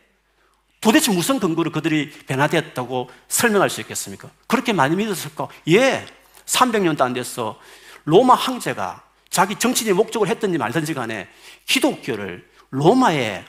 도대체 0.81 1.13
무슨 1.13 1.41
근거로 1.41 1.73
그들이 1.73 2.11
변화되었다고 2.27 3.11
설명할 3.29 3.71
수 3.71 3.81
있겠습니까? 3.81 4.31
그렇게 4.47 4.73
많이 4.73 4.97
믿었을까? 4.97 5.49
예, 5.69 6.07
300년도 6.47 7.01
안 7.03 7.13
됐어. 7.13 7.59
로마 8.05 8.35
황제가 8.35 9.03
자기 9.29 9.57
정치적 9.57 9.95
목적을 9.97 10.29
했든지 10.29 10.59
말든지 10.59 10.95
간에 10.95 11.29
기독교를 11.67 12.49
로마의 12.71 13.45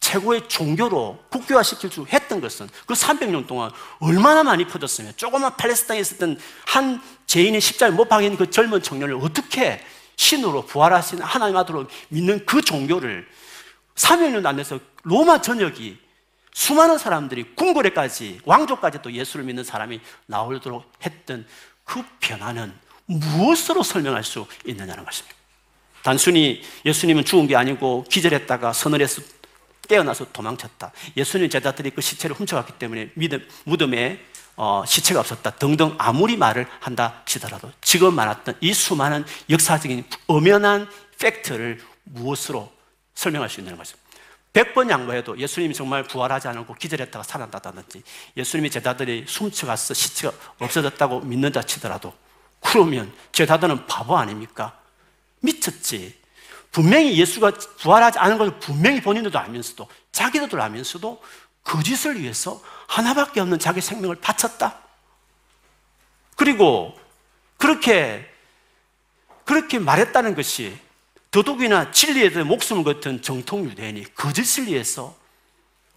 최고의 0.00 0.48
종교로 0.48 1.18
국교화시킬 1.28 1.90
수 1.90 2.06
했던 2.10 2.40
것은 2.40 2.68
그 2.86 2.94
300년 2.94 3.46
동안 3.46 3.70
얼마나 4.00 4.42
많이 4.42 4.66
퍼졌으면 4.66 5.12
조그만 5.16 5.54
팔레스타인에 5.56 6.00
있었던 6.00 6.38
한 6.66 7.02
죄인의 7.26 7.60
십자가에 7.60 7.94
못 7.94 8.08
박인 8.08 8.36
그 8.36 8.50
젊은 8.50 8.82
청년을 8.82 9.16
어떻게 9.16 9.84
신으로 10.16 10.66
부활하신 10.66 11.22
하나님 11.22 11.56
아들로 11.56 11.86
믿는 12.08 12.44
그 12.44 12.60
종교를 12.60 13.28
300년도 13.94 14.46
안 14.46 14.56
돼서 14.56 14.80
로마 15.02 15.40
전역이 15.40 15.98
수많은 16.52 16.98
사람들이 16.98 17.54
궁궐에까지 17.54 18.40
왕족까지 18.44 19.02
또 19.02 19.12
예수를 19.12 19.44
믿는 19.44 19.64
사람이 19.64 20.00
나오도록 20.26 20.90
했던 21.04 21.46
그 21.84 22.02
변화는 22.20 22.72
무엇으로 23.06 23.82
설명할 23.82 24.24
수 24.24 24.46
있느냐는 24.64 25.04
것입니다. 25.04 25.36
단순히 26.02 26.62
예수님은 26.84 27.24
죽은 27.24 27.46
게 27.46 27.56
아니고 27.56 28.04
기절했다가 28.08 28.72
서늘해서 28.72 29.22
깨어나서 29.90 30.26
도망쳤다. 30.32 30.92
예수님 31.16 31.50
제자들이 31.50 31.90
그 31.90 32.00
시체를 32.00 32.36
훔쳐갔기 32.36 32.74
때문에 32.74 33.10
믿음, 33.14 33.44
무덤에 33.64 34.24
어, 34.56 34.84
시체가 34.86 35.18
없었다. 35.18 35.50
등등 35.50 35.96
아무리 35.98 36.36
말을 36.36 36.66
한다 36.78 37.22
치더라도 37.26 37.72
지금 37.80 38.14
말했던 38.14 38.56
이 38.60 38.72
수많은 38.72 39.24
역사적인 39.48 40.04
엄연한 40.28 40.88
팩트를 41.18 41.80
무엇으로 42.04 42.72
설명할 43.14 43.50
수 43.50 43.60
있는 43.60 43.76
것입니다. 43.76 44.08
100번 44.52 44.90
양보해도 44.90 45.38
예수님이 45.38 45.74
정말 45.74 46.04
부활하지 46.04 46.48
않고 46.48 46.74
기절했다가 46.74 47.22
살아났다든지 47.24 48.02
예수님이 48.36 48.70
제자들이 48.70 49.24
숨쳐가서 49.26 49.94
시체가 49.94 50.32
없어졌다고 50.58 51.20
믿는다 51.20 51.62
치더라도 51.62 52.12
그러면 52.60 53.12
제자들은 53.32 53.86
바보 53.86 54.16
아닙니까? 54.16 54.78
미쳤지. 55.40 56.19
분명히 56.70 57.16
예수가 57.18 57.52
부활하지 57.78 58.18
않은 58.18 58.38
것을 58.38 58.58
분명히 58.60 59.00
본인들도 59.00 59.38
알면서도 59.38 59.88
자기들도 60.12 60.60
알면서도 60.60 61.22
거짓을 61.64 62.20
위해서 62.20 62.62
하나밖에 62.88 63.40
없는 63.40 63.58
자기 63.58 63.80
생명을 63.80 64.16
바쳤다. 64.16 64.78
그리고 66.36 66.98
그렇게 67.56 68.28
그렇게 69.44 69.78
말했다는 69.78 70.34
것이 70.34 70.78
더독이나 71.30 71.90
진리에 71.92 72.30
대해 72.30 72.44
목숨을 72.44 72.84
거둔 72.84 73.20
정통 73.20 73.64
유대인이 73.64 74.14
거짓을 74.14 74.66
위해서 74.66 75.16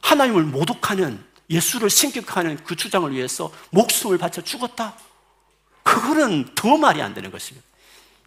하나님을 0.02 0.44
모독하는 0.44 1.24
예수를 1.50 1.90
신격하는 1.90 2.64
그 2.64 2.76
주장을 2.76 3.12
위해서 3.12 3.52
목숨을 3.70 4.18
바쳐 4.18 4.42
죽었다. 4.42 4.98
그거는 5.84 6.56
더 6.56 6.78
말이 6.78 7.02
안 7.02 7.14
되는 7.14 7.32
것입니다. 7.32 7.66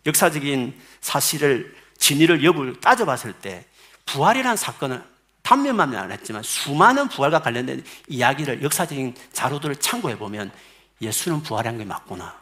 역사적인 0.06 0.80
사실을 1.00 1.74
진위를 2.06 2.44
여부를 2.44 2.78
따져봤을 2.78 3.32
때 3.32 3.64
부활이라는 4.04 4.56
사건을 4.56 5.02
단면만 5.42 5.96
안 5.96 6.12
했지만 6.12 6.44
수많은 6.44 7.08
부활과 7.08 7.40
관련된 7.40 7.84
이야기를 8.06 8.62
역사적인 8.62 9.16
자료들을 9.32 9.76
참고해 9.76 10.16
보면 10.16 10.52
예수는 11.00 11.42
부활한 11.42 11.78
게 11.78 11.84
맞구나. 11.84 12.36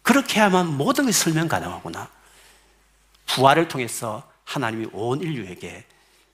그렇게 0.00 0.40
해야만 0.40 0.78
모든 0.78 1.04
것이 1.04 1.20
설명 1.20 1.46
가능하구나. 1.46 2.08
부활을 3.26 3.68
통해서 3.68 4.26
하나님이 4.44 4.88
온 4.92 5.20
인류에게 5.20 5.84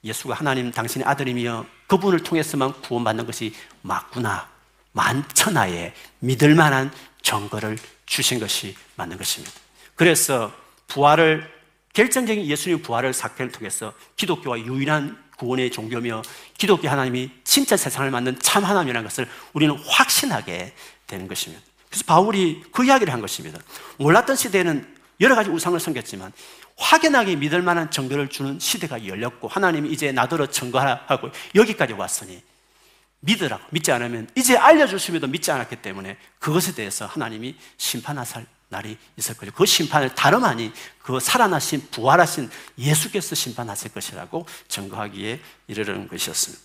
예수가 0.04 0.34
하나님 0.34 0.70
당신의 0.70 1.04
아들이며 1.06 1.66
그분을 1.88 2.22
통해서만 2.22 2.80
구원받는 2.80 3.26
것이 3.26 3.54
맞구나. 3.80 4.48
만천하에 4.92 5.94
믿을 6.20 6.54
만한 6.54 6.92
증거를 7.22 7.76
주신 8.06 8.38
것이 8.38 8.76
맞는 8.94 9.18
것입니다. 9.18 9.52
그래서 9.96 10.52
부활을 10.86 11.51
결정적인 11.92 12.46
예수님 12.46 12.82
부활을 12.82 13.12
사건을 13.12 13.52
통해서 13.52 13.92
기독교와 14.16 14.60
유일한 14.60 15.22
구원의 15.36 15.70
종교며 15.70 16.22
기독교 16.56 16.88
하나님이 16.88 17.30
진짜 17.44 17.76
세상을 17.76 18.10
만든 18.10 18.38
참 18.40 18.64
하나님이라는 18.64 19.08
것을 19.08 19.28
우리는 19.52 19.74
확신하게 19.86 20.72
되는 21.06 21.28
것입니다. 21.28 21.62
그래서 21.88 22.04
바울이 22.06 22.62
그 22.72 22.84
이야기를 22.84 23.12
한 23.12 23.20
것입니다. 23.20 23.58
몰랐던 23.98 24.36
시대에는 24.36 24.96
여러 25.20 25.34
가지 25.34 25.50
우상을 25.50 25.78
섬겼지만 25.78 26.32
확연하게 26.76 27.36
믿을 27.36 27.60
만한 27.60 27.90
증거를 27.90 28.28
주는 28.28 28.58
시대가 28.58 29.06
열렸고 29.06 29.48
하나님이 29.48 29.90
이제 29.90 30.10
나더러 30.10 30.46
증거하고 30.46 31.28
여기까지 31.54 31.92
왔으니 31.92 32.42
믿으라고 33.20 33.62
믿지 33.70 33.92
않으면 33.92 34.28
이제 34.34 34.56
알려주심에도 34.56 35.26
믿지 35.26 35.50
않았기 35.50 35.76
때문에 35.76 36.16
그것에 36.38 36.74
대해서 36.74 37.06
하나님이 37.06 37.56
심판하실 37.76 38.46
날이 38.72 38.96
있을 39.16 39.36
거죠. 39.36 39.52
그 39.52 39.64
심판을 39.64 40.14
다름 40.14 40.44
아닌 40.44 40.72
그 41.02 41.20
살아나신 41.20 41.88
부활하신 41.90 42.50
예수께서 42.78 43.34
심판하실 43.34 43.92
것이라고 43.92 44.46
증거하기에 44.66 45.40
이르는 45.68 46.08
것이었습니다. 46.08 46.64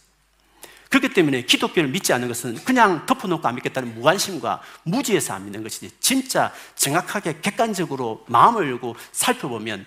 그렇기 0.90 1.14
때문에 1.14 1.42
기독교를 1.44 1.90
믿지 1.90 2.14
않는 2.14 2.30
것은 2.30 2.64
그냥 2.64 3.06
덮어놓고 3.06 3.46
안 3.46 3.56
믿겠다는 3.56 3.94
무관심과 3.96 4.62
무지에서 4.84 5.34
안 5.34 5.44
믿는 5.44 5.62
것이지 5.62 5.92
진짜 6.00 6.54
정확하게 6.76 7.42
객관적으로 7.42 8.24
마음을 8.28 8.70
열고 8.70 8.96
살펴보면 9.12 9.86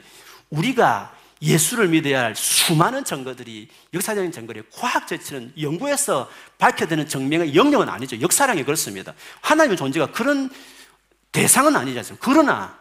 우리가 0.51 1.17
예수를 1.41 1.89
믿어야 1.89 2.25
할 2.25 2.37
수많은 2.37 3.03
증거들이 3.03 3.69
역사적인 3.95 4.31
증거들이 4.31 4.67
과학 4.71 5.09
자체는 5.09 5.55
연구에서 5.59 6.31
밝혀되는 6.59 7.09
증명의 7.09 7.55
영역은 7.55 7.89
아니죠. 7.89 8.21
역사량이 8.21 8.65
그렇습니다. 8.65 9.15
하나님의 9.41 9.79
존재가 9.79 10.13
그런 10.13 10.51
대상은 11.33 11.77
아니지 11.77 11.99
않습니까? 11.99 12.25
그러나 12.25 12.79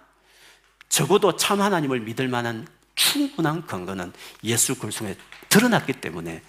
적어도 0.90 1.36
참 1.36 1.62
하나님을 1.62 2.00
믿을 2.02 2.28
만한 2.28 2.68
충분한 2.96 3.66
근거는 3.66 4.12
예수 4.44 4.78
그리스도에 4.78 5.16
드러났기 5.48 5.94
때문에 5.94 6.42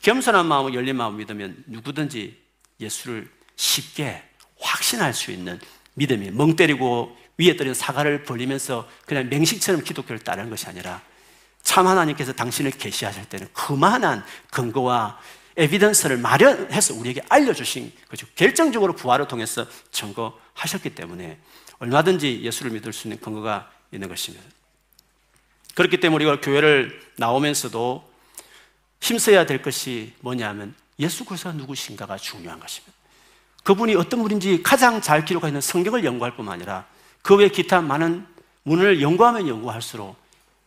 겸손한 0.00 0.46
마음을 0.46 0.74
열린 0.74 0.96
마음을 0.96 1.18
믿으면 1.18 1.64
누구든지 1.66 2.40
예수를 2.80 3.30
쉽게 3.56 4.22
확신할 4.58 5.14
수 5.14 5.30
있는 5.30 5.60
믿음이 5.94 6.30
멍 6.32 6.56
때리고 6.56 7.16
위에 7.38 7.56
떨어진 7.56 7.74
사과를 7.74 8.24
벌리면서 8.24 8.88
그냥 9.06 9.28
맹식처럼 9.28 9.82
기독교를 9.82 10.20
따르는 10.20 10.50
것이 10.50 10.66
아니라 10.66 11.00
참 11.62 11.86
하나님께서 11.86 12.32
당신을 12.32 12.72
계시하실 12.72 13.26
때는 13.26 13.48
그만한 13.52 14.24
근거와 14.50 15.18
에비던스를 15.56 16.18
마련해서 16.18 16.94
우리에게 16.94 17.22
알려주신 17.28 17.92
거죠. 18.08 18.26
결정적으로 18.34 18.94
부활을 18.94 19.28
통해서 19.28 19.66
증거하셨기 19.90 20.94
때문에 20.94 21.38
얼마든지 21.78 22.42
예수를 22.42 22.72
믿을 22.72 22.92
수 22.92 23.08
있는 23.08 23.20
근거가 23.20 23.70
있는 23.90 24.08
것입니다. 24.08 24.44
그렇기 25.74 26.00
때문에 26.00 26.24
우리가 26.24 26.40
교회를 26.40 27.00
나오면서도 27.16 28.10
힘써야 29.00 29.46
될 29.46 29.62
것이 29.62 30.12
뭐냐면 30.20 30.74
예수 30.98 31.24
그리스도가 31.24 31.54
누구신가가 31.56 32.16
중요한 32.18 32.60
것입니다. 32.60 32.92
그분이 33.64 33.94
어떤 33.94 34.22
분인지 34.22 34.62
가장 34.62 35.00
잘 35.00 35.24
기록하고 35.24 35.48
있는 35.48 35.60
성경을 35.60 36.04
연구할 36.04 36.36
뿐만 36.36 36.54
아니라 36.54 36.86
그 37.22 37.36
외 37.36 37.48
기타 37.48 37.80
많은 37.80 38.26
문을 38.64 39.00
연구하면 39.00 39.48
연구할수록 39.48 40.16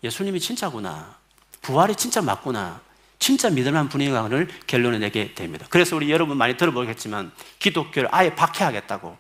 예수님이 0.03 0.39
진짜구나. 0.39 1.17
부활이 1.61 1.95
진짜 1.95 2.21
맞구나. 2.21 2.81
진짜 3.25 3.49
믿을만한 3.49 3.89
분이라는 3.89 4.47
결론을 4.67 4.99
내게 4.99 5.33
됩니다. 5.33 5.65
그래서 5.71 5.95
우리 5.95 6.11
여러분 6.11 6.37
많이 6.37 6.57
들어보겠지만 6.57 7.31
기독교를 7.57 8.07
아예 8.11 8.35
박해하겠다고 8.35 9.17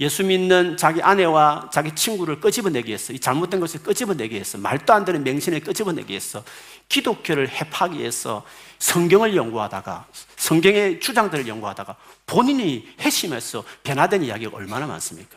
예수 0.00 0.24
믿는 0.24 0.78
자기 0.78 1.02
아내와 1.02 1.68
자기 1.70 1.94
친구를 1.94 2.40
끄집어내기 2.40 2.88
위해서 2.88 3.12
이 3.12 3.18
잘못된 3.18 3.60
것을 3.60 3.82
끄집어내기 3.82 4.36
위해서 4.36 4.56
말도 4.56 4.94
안 4.94 5.04
되는 5.04 5.22
맹신을 5.22 5.60
끄집어내기 5.60 6.08
위해서 6.08 6.42
기독교를 6.88 7.50
해파하기 7.50 7.98
위해서 7.98 8.42
성경을 8.78 9.36
연구하다가 9.36 10.06
성경의 10.36 11.00
주장들을 11.00 11.46
연구하다가 11.46 11.94
본인이 12.24 12.88
회심해서 13.00 13.64
변화된 13.82 14.24
이야기가 14.24 14.56
얼마나 14.56 14.86
많습니까? 14.86 15.36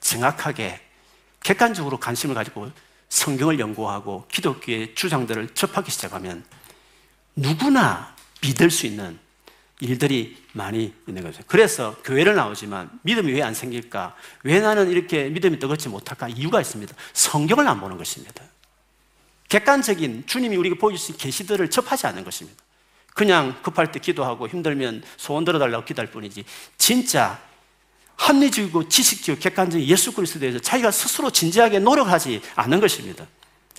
정확하게 0.00 0.78
객관적으로 1.42 1.96
관심을 1.96 2.34
가지고 2.34 2.70
성경을 3.08 3.58
연구하고 3.58 4.26
기독교의 4.30 4.94
주장들을 4.94 5.54
접하기 5.54 5.90
시작하면 5.90 6.44
누구나 7.36 8.14
믿을 8.42 8.70
수 8.70 8.86
있는 8.86 9.18
일들이 9.80 10.42
많이 10.52 10.94
있는 11.06 11.22
거죠. 11.22 11.42
그래서 11.46 11.94
교회를 12.02 12.34
나오지만 12.34 12.90
믿음이 13.02 13.30
왜 13.32 13.42
안 13.42 13.52
생길까? 13.52 14.16
왜 14.42 14.60
나는 14.60 14.90
이렇게 14.90 15.28
믿음이 15.28 15.58
뜨겁지 15.58 15.90
못할까? 15.90 16.28
이유가 16.28 16.60
있습니다. 16.60 16.94
성경을 17.12 17.68
안 17.68 17.80
보는 17.80 17.98
것입니다. 17.98 18.42
객관적인 19.48 20.24
주님이 20.26 20.56
우리가 20.56 20.76
보여주신 20.80 21.18
계시들을 21.18 21.70
접하지 21.70 22.06
않는 22.06 22.24
것입니다. 22.24 22.58
그냥 23.14 23.60
급할 23.62 23.92
때 23.92 24.00
기도하고 24.00 24.48
힘들면 24.48 25.02
소원 25.16 25.44
들어달라고 25.44 25.84
기도할 25.84 26.10
뿐이지 26.10 26.44
진짜 26.78 27.40
합리적이고 28.16 28.88
지식적이고 28.88 29.42
객관적인 29.42 29.86
예수 29.86 30.12
그리스도에 30.12 30.40
대해서 30.40 30.58
자기가 30.58 30.90
스스로 30.90 31.30
진지하게 31.30 31.80
노력하지 31.80 32.40
않는 32.56 32.80
것입니다. 32.80 33.26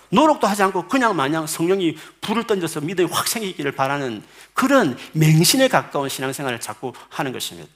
노력도 0.10 0.48
하지 0.48 0.64
않고 0.64 0.88
그냥 0.88 1.16
마냥 1.16 1.48
성령이 1.48 1.98
불을 2.22 2.46
던져서 2.46 2.82
믿음이 2.82 3.10
확 3.12 3.28
생기기를 3.28 3.72
바라는 3.74 4.24
그런 4.54 4.98
맹신에 5.14 5.68
가까운 5.68 6.10
신앙생활을 6.10 6.60
자꾸 6.60 6.94
하는 7.10 7.32
것입니다. 7.32 7.70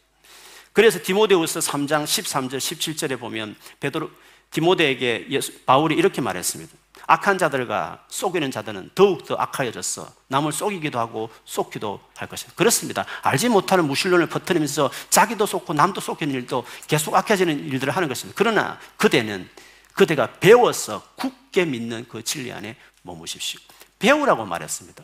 그래서 0.73 0.99
디모데후서 1.03 1.59
3장 1.59 2.05
13절 2.05 2.57
17절에 2.57 3.19
보면 3.19 3.55
베드로 3.79 4.09
디모데에게 4.51 5.27
예수, 5.29 5.53
바울이 5.65 5.95
이렇게 5.95 6.21
말했습니다. 6.21 6.73
악한 7.07 7.37
자들과 7.37 8.05
속이는 8.07 8.51
자들은 8.51 8.91
더욱더 8.95 9.35
악하여졌어. 9.35 10.09
남을 10.27 10.51
속이기도 10.51 10.99
하고 10.99 11.29
속기도 11.45 11.99
할 12.15 12.29
것이다. 12.29 12.53
그렇습니다. 12.55 13.05
알지 13.23 13.49
못하는 13.49 13.85
무신론을 13.85 14.27
퍼뜨리면서 14.27 14.89
자기도 15.09 15.45
속고 15.45 15.73
남도 15.73 15.99
속이는 15.99 16.33
일도 16.33 16.63
계속 16.87 17.15
악해지는 17.15 17.65
일들을 17.65 17.93
하는 17.95 18.07
것입니다. 18.07 18.37
그러나 18.37 18.79
그대는 18.97 19.49
그대가 19.93 20.31
배워서 20.39 21.03
굳게 21.15 21.65
믿는 21.65 22.05
그 22.07 22.23
진리 22.23 22.51
안에 22.51 22.75
머무십시오. 23.03 23.59
배우라고 23.99 24.45
말했습니다. 24.45 25.03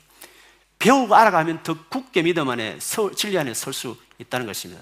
배우고 0.80 1.15
알아가면 1.15 1.63
더 1.63 1.78
굳게 1.89 2.21
믿음 2.23 2.50
안에 2.50 2.78
서, 2.80 3.12
진리 3.12 3.38
안에 3.38 3.54
설 3.54 3.73
수 3.73 3.97
있다는 4.19 4.45
것입니다. 4.45 4.82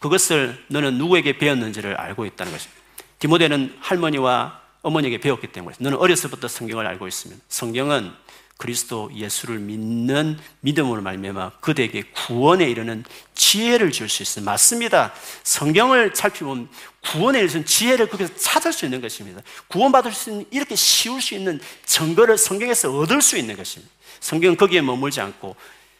그것을 0.00 0.64
너는 0.68 0.98
누구에게 0.98 1.38
배웠는지를 1.38 1.94
알고 1.94 2.24
있다는 2.26 2.52
것입니다. 2.52 2.80
디모데는 3.18 3.76
할머니와 3.80 4.60
어머니에게 4.82 5.18
배웠기 5.18 5.48
때문에 5.48 5.76
너는 5.80 5.98
어려서부터 5.98 6.48
성경을 6.48 6.86
알고 6.86 7.08
있으면 7.08 7.40
성경은 7.48 8.12
그리스도 8.58 9.10
예수를 9.14 9.60
믿는 9.60 10.36
믿음으로 10.60 11.00
말미암아 11.00 11.52
그대에게 11.60 12.02
구원에 12.12 12.68
이르는 12.68 13.04
지혜를 13.34 13.92
줄 13.92 14.08
수 14.08 14.22
있어요. 14.22 14.44
맞습니다. 14.44 15.14
성경을 15.44 16.12
살피면 16.14 16.68
구원에 17.00 17.38
이르는 17.38 17.64
지혜를 17.64 18.08
거기서 18.08 18.34
찾을 18.34 18.72
수 18.72 18.84
있는 18.84 19.00
것입니다. 19.00 19.42
구원받을 19.68 20.12
수 20.12 20.30
있는 20.30 20.46
이렇게 20.50 20.74
쉬울 20.74 21.22
수 21.22 21.34
있는 21.34 21.60
증거를 21.86 22.36
성경에서 22.36 22.98
얻을 22.98 23.22
수 23.22 23.38
있는 23.38 23.56
것입니다. 23.56 23.92
성경은 24.20 24.56
거기에 24.56 24.80
머물지 24.80 25.20
않고 25.20 25.54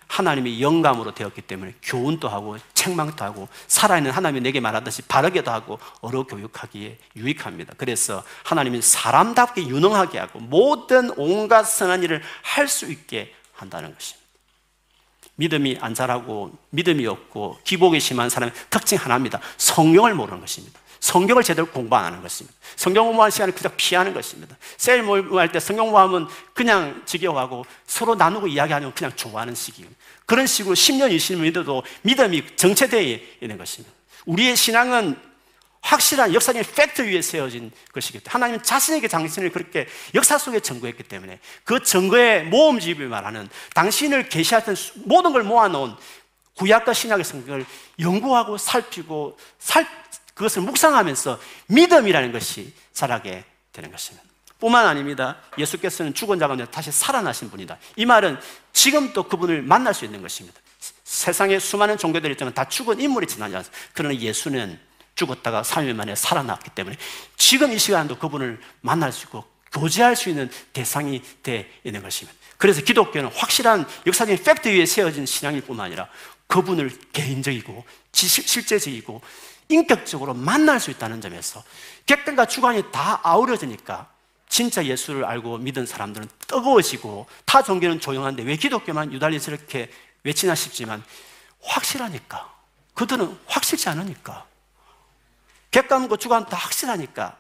하나님의 0.09 0.61
영감으로 0.61 1.15
되었기 1.15 1.43
때문에 1.43 1.75
교훈도 1.83 2.29
하고 2.29 2.57
책망도 2.75 3.25
하고 3.25 3.49
살아있는 3.67 4.11
하나님이 4.11 4.41
내게 4.41 4.61
말하듯이 4.61 5.03
바르게도 5.03 5.51
하고 5.51 5.79
어로 6.01 6.27
교육하기에 6.27 6.99
유익합니다. 7.17 7.75
그래서 7.77 8.25
하나님이 8.45 8.83
사람답게 8.83 9.69
유능하게 9.69 10.19
하고 10.19 10.41
모든 10.41 11.11
온갖 11.17 11.65
선한 11.65 12.03
일을 12.03 12.23
할 12.43 12.69
수 12.69 12.91
있게 12.91 13.33
한다는 13.53 13.95
것입니다. 13.95 14.29
믿음이 15.37 15.79
안 15.81 15.95
자라고 15.95 16.53
믿음이 16.71 17.07
없고 17.07 17.61
기복이 17.65 18.01
심한 18.01 18.29
사람의 18.29 18.53
특징 18.71 18.99
하나입니다. 18.99 19.41
성경을 19.57 20.15
모르는 20.15 20.41
것입니다. 20.41 20.79
성경을 21.01 21.43
제대로 21.43 21.67
공부 21.67 21.97
안 21.97 22.05
하는 22.05 22.23
것입니다. 22.23 22.57
성경 22.77 23.07
공부하는 23.07 23.31
시간을 23.31 23.55
그냥 23.55 23.73
피하는 23.77 24.15
것입니다. 24.15 24.57
세일 24.77 25.03
모임할 25.03 25.53
때 25.53 25.61
성경 25.61 25.87
공부하면 25.87 26.29
그냥 26.55 27.03
지겨워하고 27.07 27.65
서로 27.87 28.15
나누고 28.15 28.49
이야기하면 28.49 28.95
그냥 28.95 29.13
좋아하는 29.15 29.55
시기예요. 29.55 29.91
그런 30.27 30.47
식으로 30.47 30.75
10년, 30.75 31.15
20년 31.15 31.39
믿어도 31.41 31.83
믿음이 32.03 32.57
정체되어 32.57 33.19
있는 33.41 33.59
것입니다. 33.59 33.95
우리의 34.27 34.57
신앙은 34.57 35.17
확실한 35.81 36.35
역사적인 36.35 36.71
팩트 36.75 37.03
위에 37.03 37.23
세워진 37.23 37.71
것이기 37.93 38.19
때문에 38.19 38.33
하나님은 38.33 38.63
자신에게 38.63 39.09
당신을 39.09 39.51
그렇게 39.51 39.87
역사 40.15 40.37
속에 40.37 40.61
증거했기 40.61 41.05
때문에 41.05 41.39
그 41.65 41.83
증거의 41.83 42.45
모험집이 42.45 43.05
말하는 43.05 43.49
당신을 43.75 44.29
계시했던 44.29 44.77
모든 45.05 45.33
걸 45.33 45.45
모아놓은 45.45 45.95
구약과 46.55 46.93
신약의 46.93 47.25
성경을 47.25 47.65
연구하고 48.01 48.59
살피고 48.59 49.39
살, 49.59 49.87
그것을 50.39 50.63
묵상하면서 50.63 51.41
믿음이라는 51.67 52.31
것이 52.31 52.73
자라게 52.93 53.45
되는 53.73 53.91
것입니다. 53.91 54.25
뿐만 54.61 54.87
아닙니다. 54.87 55.37
예수께서는 55.59 56.15
죽은 56.15 56.39
자 56.39 56.47
가운데 56.47 56.65
다시 56.67 56.93
살아나신 56.93 57.51
분이다. 57.51 57.77
이 57.97 58.07
말은 58.07 58.39
지금 58.73 59.13
또 59.13 59.25
그분을 59.25 59.63
만날 59.63 59.95
수 59.95 60.05
있는 60.05 60.23
것입니다. 60.23 60.61
세상에 61.03 61.59
수많은 61.59 61.99
종교들이 61.99 62.33
있지만 62.33 62.55
다 62.55 62.69
죽은 62.69 63.01
인물이 63.01 63.27
지나지 63.27 63.57
않습니다. 63.57 63.83
그러나 63.93 64.15
예수는 64.15 64.79
죽었다가 65.17 65.63
3일 65.63 65.95
만에 65.95 66.15
살아났기 66.15 66.71
때문에 66.71 66.97
지금 67.37 67.73
이 67.73 67.79
시간도 67.79 68.19
그분을 68.19 68.61
만날 68.81 69.13
수 69.13 69.25
있고 69.27 69.45
교제할 69.73 70.15
수 70.15 70.29
있는 70.29 70.49
대상이 70.73 71.21
되어 71.43 71.65
있는 71.83 72.01
것입니다. 72.01 72.39
그래서 72.59 72.81
기독교는 72.83 73.31
확실한 73.35 73.87
역사적인 74.07 74.45
팩트 74.45 74.69
위에 74.69 74.87
세워진 74.87 75.27
신앙일 75.27 75.63
뿐만 75.63 75.87
아니라 75.87 76.09
그분을 76.47 76.91
개인적이고 77.13 77.85
실제적이고 78.13 79.21
인격적으로 79.69 80.35
만날 80.35 80.81
수 80.81 80.91
있다는 80.91 81.21
점에서 81.21 81.63
객관과 82.07 82.47
주관이 82.47 82.91
다 82.91 83.21
아우러지니까 83.23 84.11
진짜 84.49 84.85
예수를 84.85 85.25
알고 85.25 85.59
믿은 85.59 85.85
사람들은 85.85 86.29
뜨거워지고 86.47 87.27
타 87.45 87.63
종교는 87.63 88.01
조용한데 88.01 88.43
왜 88.45 88.57
기독교만 88.57 89.13
유달리스럽게 89.13 89.91
외치나 90.25 90.55
싶지만 90.55 91.05
확실하니까. 91.61 92.55
그들은 92.95 93.39
확실치 93.47 93.89
않으니까. 93.91 94.47
객관과 95.71 96.17
주관 96.17 96.47
다 96.47 96.57
확실하니까 96.57 97.37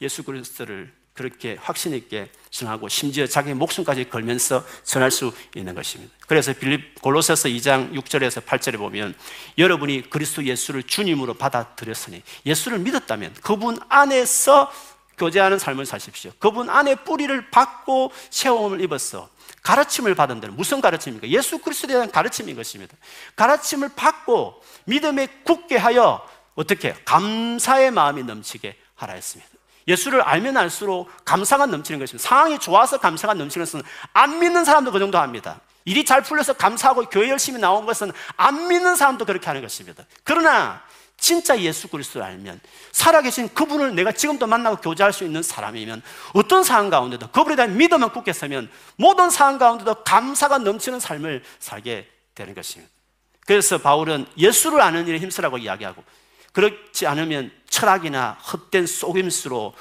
예수 0.00 0.22
그리스도를 0.22 0.94
그렇게 1.14 1.56
확신 1.60 1.94
있게 1.94 2.28
전하고 2.50 2.88
심지어 2.88 3.26
자기 3.26 3.54
목숨까지 3.54 4.08
걸면서 4.10 4.64
전할 4.82 5.10
수 5.10 5.32
있는 5.54 5.74
것입니다. 5.74 6.12
그래서 6.26 6.52
빌립 6.52 7.00
골로새서 7.00 7.48
2장 7.48 7.92
6절에서 7.94 8.44
8절에 8.44 8.78
보면 8.78 9.14
여러분이 9.56 10.10
그리스도 10.10 10.44
예수를 10.44 10.82
주님으로 10.82 11.34
받아들였으니 11.34 12.22
예수를 12.44 12.80
믿었다면 12.80 13.34
그분 13.42 13.78
안에서 13.88 14.70
교제하는 15.16 15.60
삶을 15.60 15.86
사십시오. 15.86 16.32
그분 16.40 16.68
안에 16.68 16.96
뿌리를 16.96 17.50
받고 17.50 18.12
체험을 18.30 18.80
입었어. 18.80 19.30
가르침을 19.62 20.14
받은 20.16 20.40
데는 20.40 20.56
무슨 20.56 20.80
가르침입니까? 20.80 21.28
예수 21.28 21.58
그리스도에 21.58 21.94
대한 21.94 22.10
가르침인 22.10 22.56
것입니다. 22.56 22.96
가르침을 23.36 23.90
받고 23.94 24.62
믿음에 24.84 25.28
굳게 25.44 25.76
하여 25.76 26.26
어떻게 26.56 26.92
감사의 27.04 27.92
마음이 27.92 28.24
넘치게 28.24 28.76
하라 28.96 29.14
했습니다. 29.14 29.53
예수를 29.86 30.22
알면 30.22 30.56
알수록 30.56 31.10
감사가 31.24 31.66
넘치는 31.66 32.00
것입니다. 32.00 32.26
상황이 32.26 32.58
좋아서 32.58 32.98
감사가 32.98 33.34
넘치는 33.34 33.66
것은 33.66 33.82
안 34.12 34.38
믿는 34.38 34.64
사람도 34.64 34.92
그 34.92 34.98
정도 34.98 35.18
합니다. 35.18 35.60
일이 35.84 36.04
잘 36.04 36.22
풀려서 36.22 36.54
감사하고 36.54 37.04
교회 37.10 37.28
열심히 37.28 37.60
나온 37.60 37.84
것은 37.84 38.10
안 38.36 38.68
믿는 38.68 38.96
사람도 38.96 39.24
그렇게 39.24 39.46
하는 39.46 39.60
것입니다. 39.60 40.04
그러나 40.22 40.82
진짜 41.16 41.58
예수 41.60 41.88
그리스도를 41.88 42.26
알면 42.26 42.60
살아계신 42.92 43.54
그분을 43.54 43.94
내가 43.94 44.12
지금도 44.12 44.46
만나고 44.46 44.76
교제할 44.76 45.12
수 45.12 45.24
있는 45.24 45.42
사람이면 45.42 46.02
어떤 46.32 46.64
상황 46.64 46.90
가운데도 46.90 47.30
그분에 47.30 47.56
대한 47.56 47.76
믿음만 47.76 48.12
굳게 48.12 48.32
서면 48.32 48.70
모든 48.96 49.30
상황 49.30 49.58
가운데도 49.58 50.04
감사가 50.04 50.58
넘치는 50.58 51.00
삶을 51.00 51.42
살게 51.60 52.08
되는 52.34 52.54
것입니다. 52.54 52.92
그래서 53.46 53.78
바울은 53.78 54.26
예수를 54.36 54.80
아는 54.80 55.06
일에 55.06 55.18
힘쓰라고 55.18 55.58
이야기하고 55.58 56.02
그렇지 56.54 57.06
않으면 57.06 57.50
철학이나 57.68 58.38
헛된 58.52 58.86
속임수로 58.86 59.74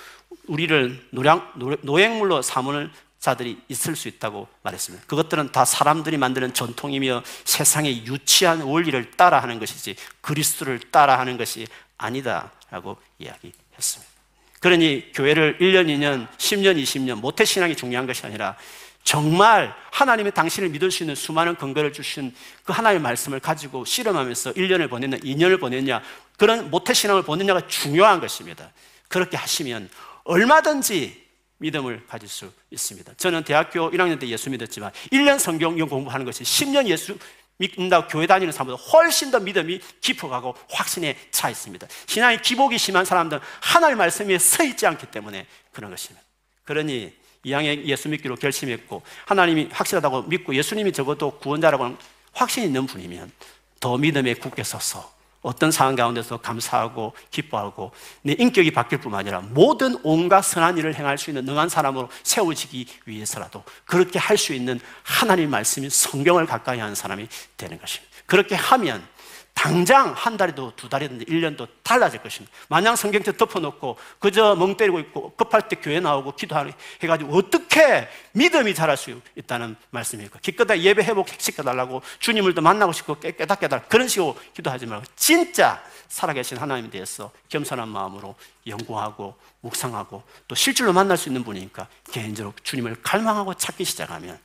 우리를 0.47 1.07
노량, 1.11 1.53
노획물로 1.81 2.41
삼을 2.41 2.91
자들이 3.19 3.61
있을 3.69 3.95
수 3.95 4.09
있다고 4.09 4.49
말했습니다. 4.63 5.05
그것들은 5.05 5.53
다 5.53 5.63
사람들이 5.63 6.17
만드는 6.17 6.53
전통이며 6.53 7.23
세상의 7.45 8.05
유치한 8.05 8.61
원리를 8.61 9.11
따라하는 9.11 9.59
것이지 9.59 9.95
그리스도를 10.19 10.79
따라하는 10.91 11.37
것이 11.37 11.65
아니다라고 11.97 12.97
이야기했습니다. 13.19 14.11
그러니 14.59 15.11
교회를 15.13 15.59
1년, 15.59 15.87
2년, 15.87 16.27
10년, 16.37 16.81
20년 16.81 17.15
모태신앙이 17.21 17.75
중요한 17.75 18.07
것이 18.07 18.25
아니라 18.25 18.57
정말 19.03 19.75
하나님이 19.91 20.31
당신을 20.31 20.69
믿을 20.69 20.89
수 20.89 21.03
있는 21.03 21.15
수많은 21.15 21.55
근거를 21.55 21.93
주신 21.93 22.33
그 22.63 22.71
하나님의 22.71 23.01
말씀을 23.01 23.39
가지고 23.39 23.85
실험하면서 23.85 24.53
1년을 24.53 24.89
보냈냐, 24.89 25.17
2년을 25.17 25.59
보냈냐, 25.59 26.01
그런 26.37 26.71
모태신앙을 26.71 27.23
보냈냐가 27.23 27.67
중요한 27.67 28.19
것입니다. 28.19 28.71
그렇게 29.07 29.37
하시면 29.37 29.89
얼마든지 30.23 31.23
믿음을 31.57 32.05
가질 32.07 32.27
수 32.27 32.51
있습니다. 32.71 33.13
저는 33.17 33.43
대학교 33.43 33.91
1학년 33.91 34.19
때 34.19 34.27
예수 34.27 34.49
믿었지만 34.49 34.91
1년 35.11 35.37
성경 35.37 35.77
공부하는 35.77 36.25
것이 36.25 36.43
10년 36.43 36.87
예수 36.87 37.17
믿는다고 37.57 38.07
교회 38.07 38.25
다니는 38.25 38.51
사람보다 38.51 38.81
훨씬 38.83 39.31
더 39.31 39.39
믿음이 39.39 39.79
깊어가고 40.01 40.55
확신에 40.69 41.17
차 41.31 41.49
있습니다. 41.49 41.87
신앙이 42.07 42.41
기복이 42.41 42.77
심한 42.77 43.05
사람들은 43.05 43.41
하나님의 43.61 43.97
말씀 43.97 44.29
에 44.31 44.37
서 44.37 44.63
있지 44.63 44.87
않기 44.87 45.07
때문에 45.07 45.45
그런 45.71 45.91
것입니다. 45.91 46.25
그러니 46.63 47.13
이왕에 47.43 47.85
예수 47.85 48.09
믿기로 48.09 48.35
결심했고 48.35 49.01
하나님이 49.25 49.69
확실하다고 49.71 50.23
믿고 50.23 50.55
예수님이 50.55 50.91
적어도 50.91 51.31
구원자라고 51.39 51.95
확신이 52.31 52.67
있는 52.67 52.85
분이면 52.85 53.31
더 53.79 53.97
믿음에 53.97 54.33
굳게 54.33 54.63
서서 54.63 55.13
어떤 55.41 55.71
상황 55.71 55.95
가운데서 55.95 56.37
감사하고 56.37 57.13
기뻐하고 57.29 57.91
내 58.21 58.33
인격이 58.39 58.71
바뀔 58.71 58.99
뿐만 58.99 59.19
아니라 59.19 59.41
모든 59.41 59.97
온갖 60.01 60.41
선한 60.41 60.77
일을 60.77 60.95
행할 60.95 61.17
수 61.17 61.29
있는 61.29 61.43
능한 61.43 61.67
사람으로 61.67 62.09
세워지기 62.23 62.87
위해서라도 63.05 63.63
그렇게 63.85 64.17
할 64.19 64.37
수 64.37 64.53
있는 64.53 64.79
하나님 65.03 65.49
말씀인 65.49 65.89
성경을 65.89 66.45
가까이 66.45 66.79
하는 66.79 66.95
사람이 66.95 67.27
되는 67.57 67.77
것입니다. 67.77 68.13
그렇게 68.25 68.55
하면 68.55 69.05
당장 69.53 70.13
한 70.13 70.35
달이도 70.35 70.73
두 70.75 70.89
달이든 70.89 71.19
1년도 71.19 71.67
달라질 71.83 72.21
것입니다. 72.21 72.53
마냥 72.67 72.95
성경책 72.95 73.37
덮어놓고 73.37 73.97
그저 74.19 74.55
멍 74.55 74.75
때리고 74.75 74.99
있고 74.99 75.33
급할 75.35 75.69
때 75.69 75.77
교회 75.77 75.99
나오고 75.99 76.35
기도하는 76.35 76.73
해가지고 77.01 77.37
어떻게 77.37 78.09
믿음이 78.33 78.75
자랄 78.75 78.97
수 78.97 79.21
있다는 79.35 79.75
말씀이니까 79.91 80.39
기껏다 80.41 80.77
예배 80.79 81.03
회복시켜달라고 81.03 82.01
주님을 82.19 82.55
더 82.55 82.61
만나고 82.61 82.91
싶고 82.91 83.19
깨닫게 83.19 83.67
해달라 83.67 83.83
그런 83.83 84.07
식으로 84.07 84.37
기도하지 84.53 84.85
말고 84.85 85.05
진짜 85.15 85.81
살아계신 86.09 86.57
하나님에 86.57 86.89
대해서 86.89 87.31
겸손한 87.49 87.87
마음으로 87.87 88.35
연구하고 88.67 89.35
묵상하고 89.61 90.23
또 90.47 90.55
실제로 90.55 90.91
만날 90.93 91.17
수 91.17 91.29
있는 91.29 91.43
분이니까 91.43 91.87
개인적으로 92.11 92.53
주님을 92.63 92.97
갈망하고 93.01 93.53
찾기 93.53 93.85
시작하면 93.85 94.37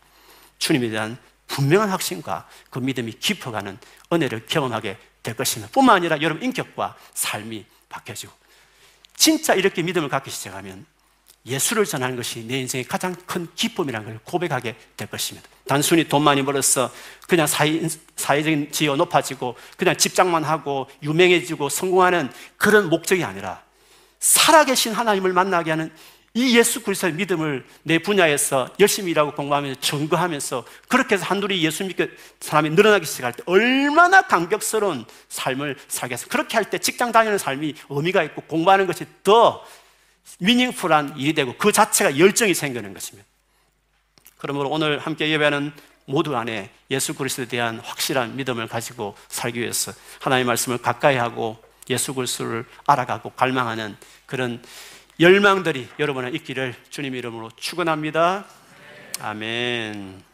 주님에 0.59 0.91
대한 0.91 1.19
분명한 1.49 1.91
확신과 1.91 2.49
그 2.71 2.79
믿음이 2.79 3.13
깊어가는 3.13 3.79
은혜를 4.13 4.47
경험하게 4.47 4.97
될 5.23 5.35
것입니다. 5.35 5.71
뿐만 5.73 5.97
아니라 5.97 6.21
여러분 6.21 6.43
인격과 6.43 6.97
삶이 7.15 7.67
바뀌어지고 7.89 8.33
진짜 9.17 9.55
이렇게 9.55 9.83
믿음을 9.83 10.09
갖기 10.09 10.31
시작하면 10.31 10.87
예수를 11.45 11.85
전하는 11.85 12.17
것이 12.17 12.45
내 12.47 12.59
인생의 12.61 12.85
가장 12.85 13.15
큰 13.27 13.49
기쁨이라는 13.55 14.07
걸 14.07 14.21
고백하게 14.23 14.77
될 14.97 15.09
것입니다. 15.09 15.49
단순히 15.67 16.05
돈 16.05 16.23
많이 16.23 16.43
벌어서 16.45 16.93
그냥 17.27 17.47
사회, 17.47 17.81
사회적인 18.17 18.71
지위가 18.71 18.97
높아지고 18.97 19.57
그냥 19.77 19.97
집장만 19.97 20.45
하고 20.45 20.89
유명해지고 21.03 21.69
성공하는 21.69 22.31
그런 22.57 22.89
목적이 22.91 23.25
아니라 23.25 23.63
살아계신 24.21 24.93
하나님을 24.93 25.33
만나게 25.33 25.71
하는 25.71 25.93
이 26.39 26.57
예수 26.57 26.85
그리스도의 26.85 27.15
믿음을 27.15 27.67
내 27.83 27.99
분야에서 27.99 28.69
열심히 28.79 29.11
일하고 29.11 29.33
공부하면서 29.33 29.81
증거하면서 29.81 30.65
그렇게 30.87 31.17
해서 31.17 31.25
한둘이 31.25 31.65
예수 31.65 31.83
믿게 31.83 32.11
사람이 32.39 32.71
늘어나기 32.71 33.07
시작할 33.07 33.33
때 33.33 33.43
얼마나 33.47 34.23
감격스러운 34.23 35.05
삶을 35.29 35.77
살겠어. 35.89 36.29
그렇게 36.29 36.57
할 36.57 36.69
때 36.71 36.79
직장 36.79 37.11
다니는 37.11 37.39
삶이 37.39 37.75
의미가 37.89 38.23
있고 38.23 38.43
공부하는 38.43 38.87
것이 38.87 39.05
더 39.25 39.65
미닝풀한 40.39 41.19
일이 41.19 41.33
되고 41.33 41.57
그 41.59 41.73
자체가 41.73 42.19
열정이 42.19 42.55
생기는 42.55 42.95
것입니다. 42.95 43.27
그러므로 44.37 44.69
오늘 44.69 45.01
함께 45.01 45.31
예배하는 45.31 45.73
모두 46.05 46.37
안에 46.37 46.71
예수 46.93 47.15
그리스도에 47.15 47.47
대한 47.47 47.81
확실한 47.81 48.37
믿음을 48.37 48.69
가지고 48.69 49.17
살기 49.29 49.59
위해서 49.59 49.93
하나님의 50.21 50.47
말씀을 50.47 50.79
가까이 50.79 51.17
하고 51.17 51.61
예수 51.91 52.15
그리스도를 52.15 52.65
알아가고 52.87 53.31
갈망하는 53.31 53.97
그런 54.27 54.63
열망들이 55.21 55.89
여러분의 55.99 56.33
있기를 56.37 56.77
주님 56.91 57.17
이름으로 57.17 57.51
축원합니다. 57.57 58.45
아멘. 59.21 60.23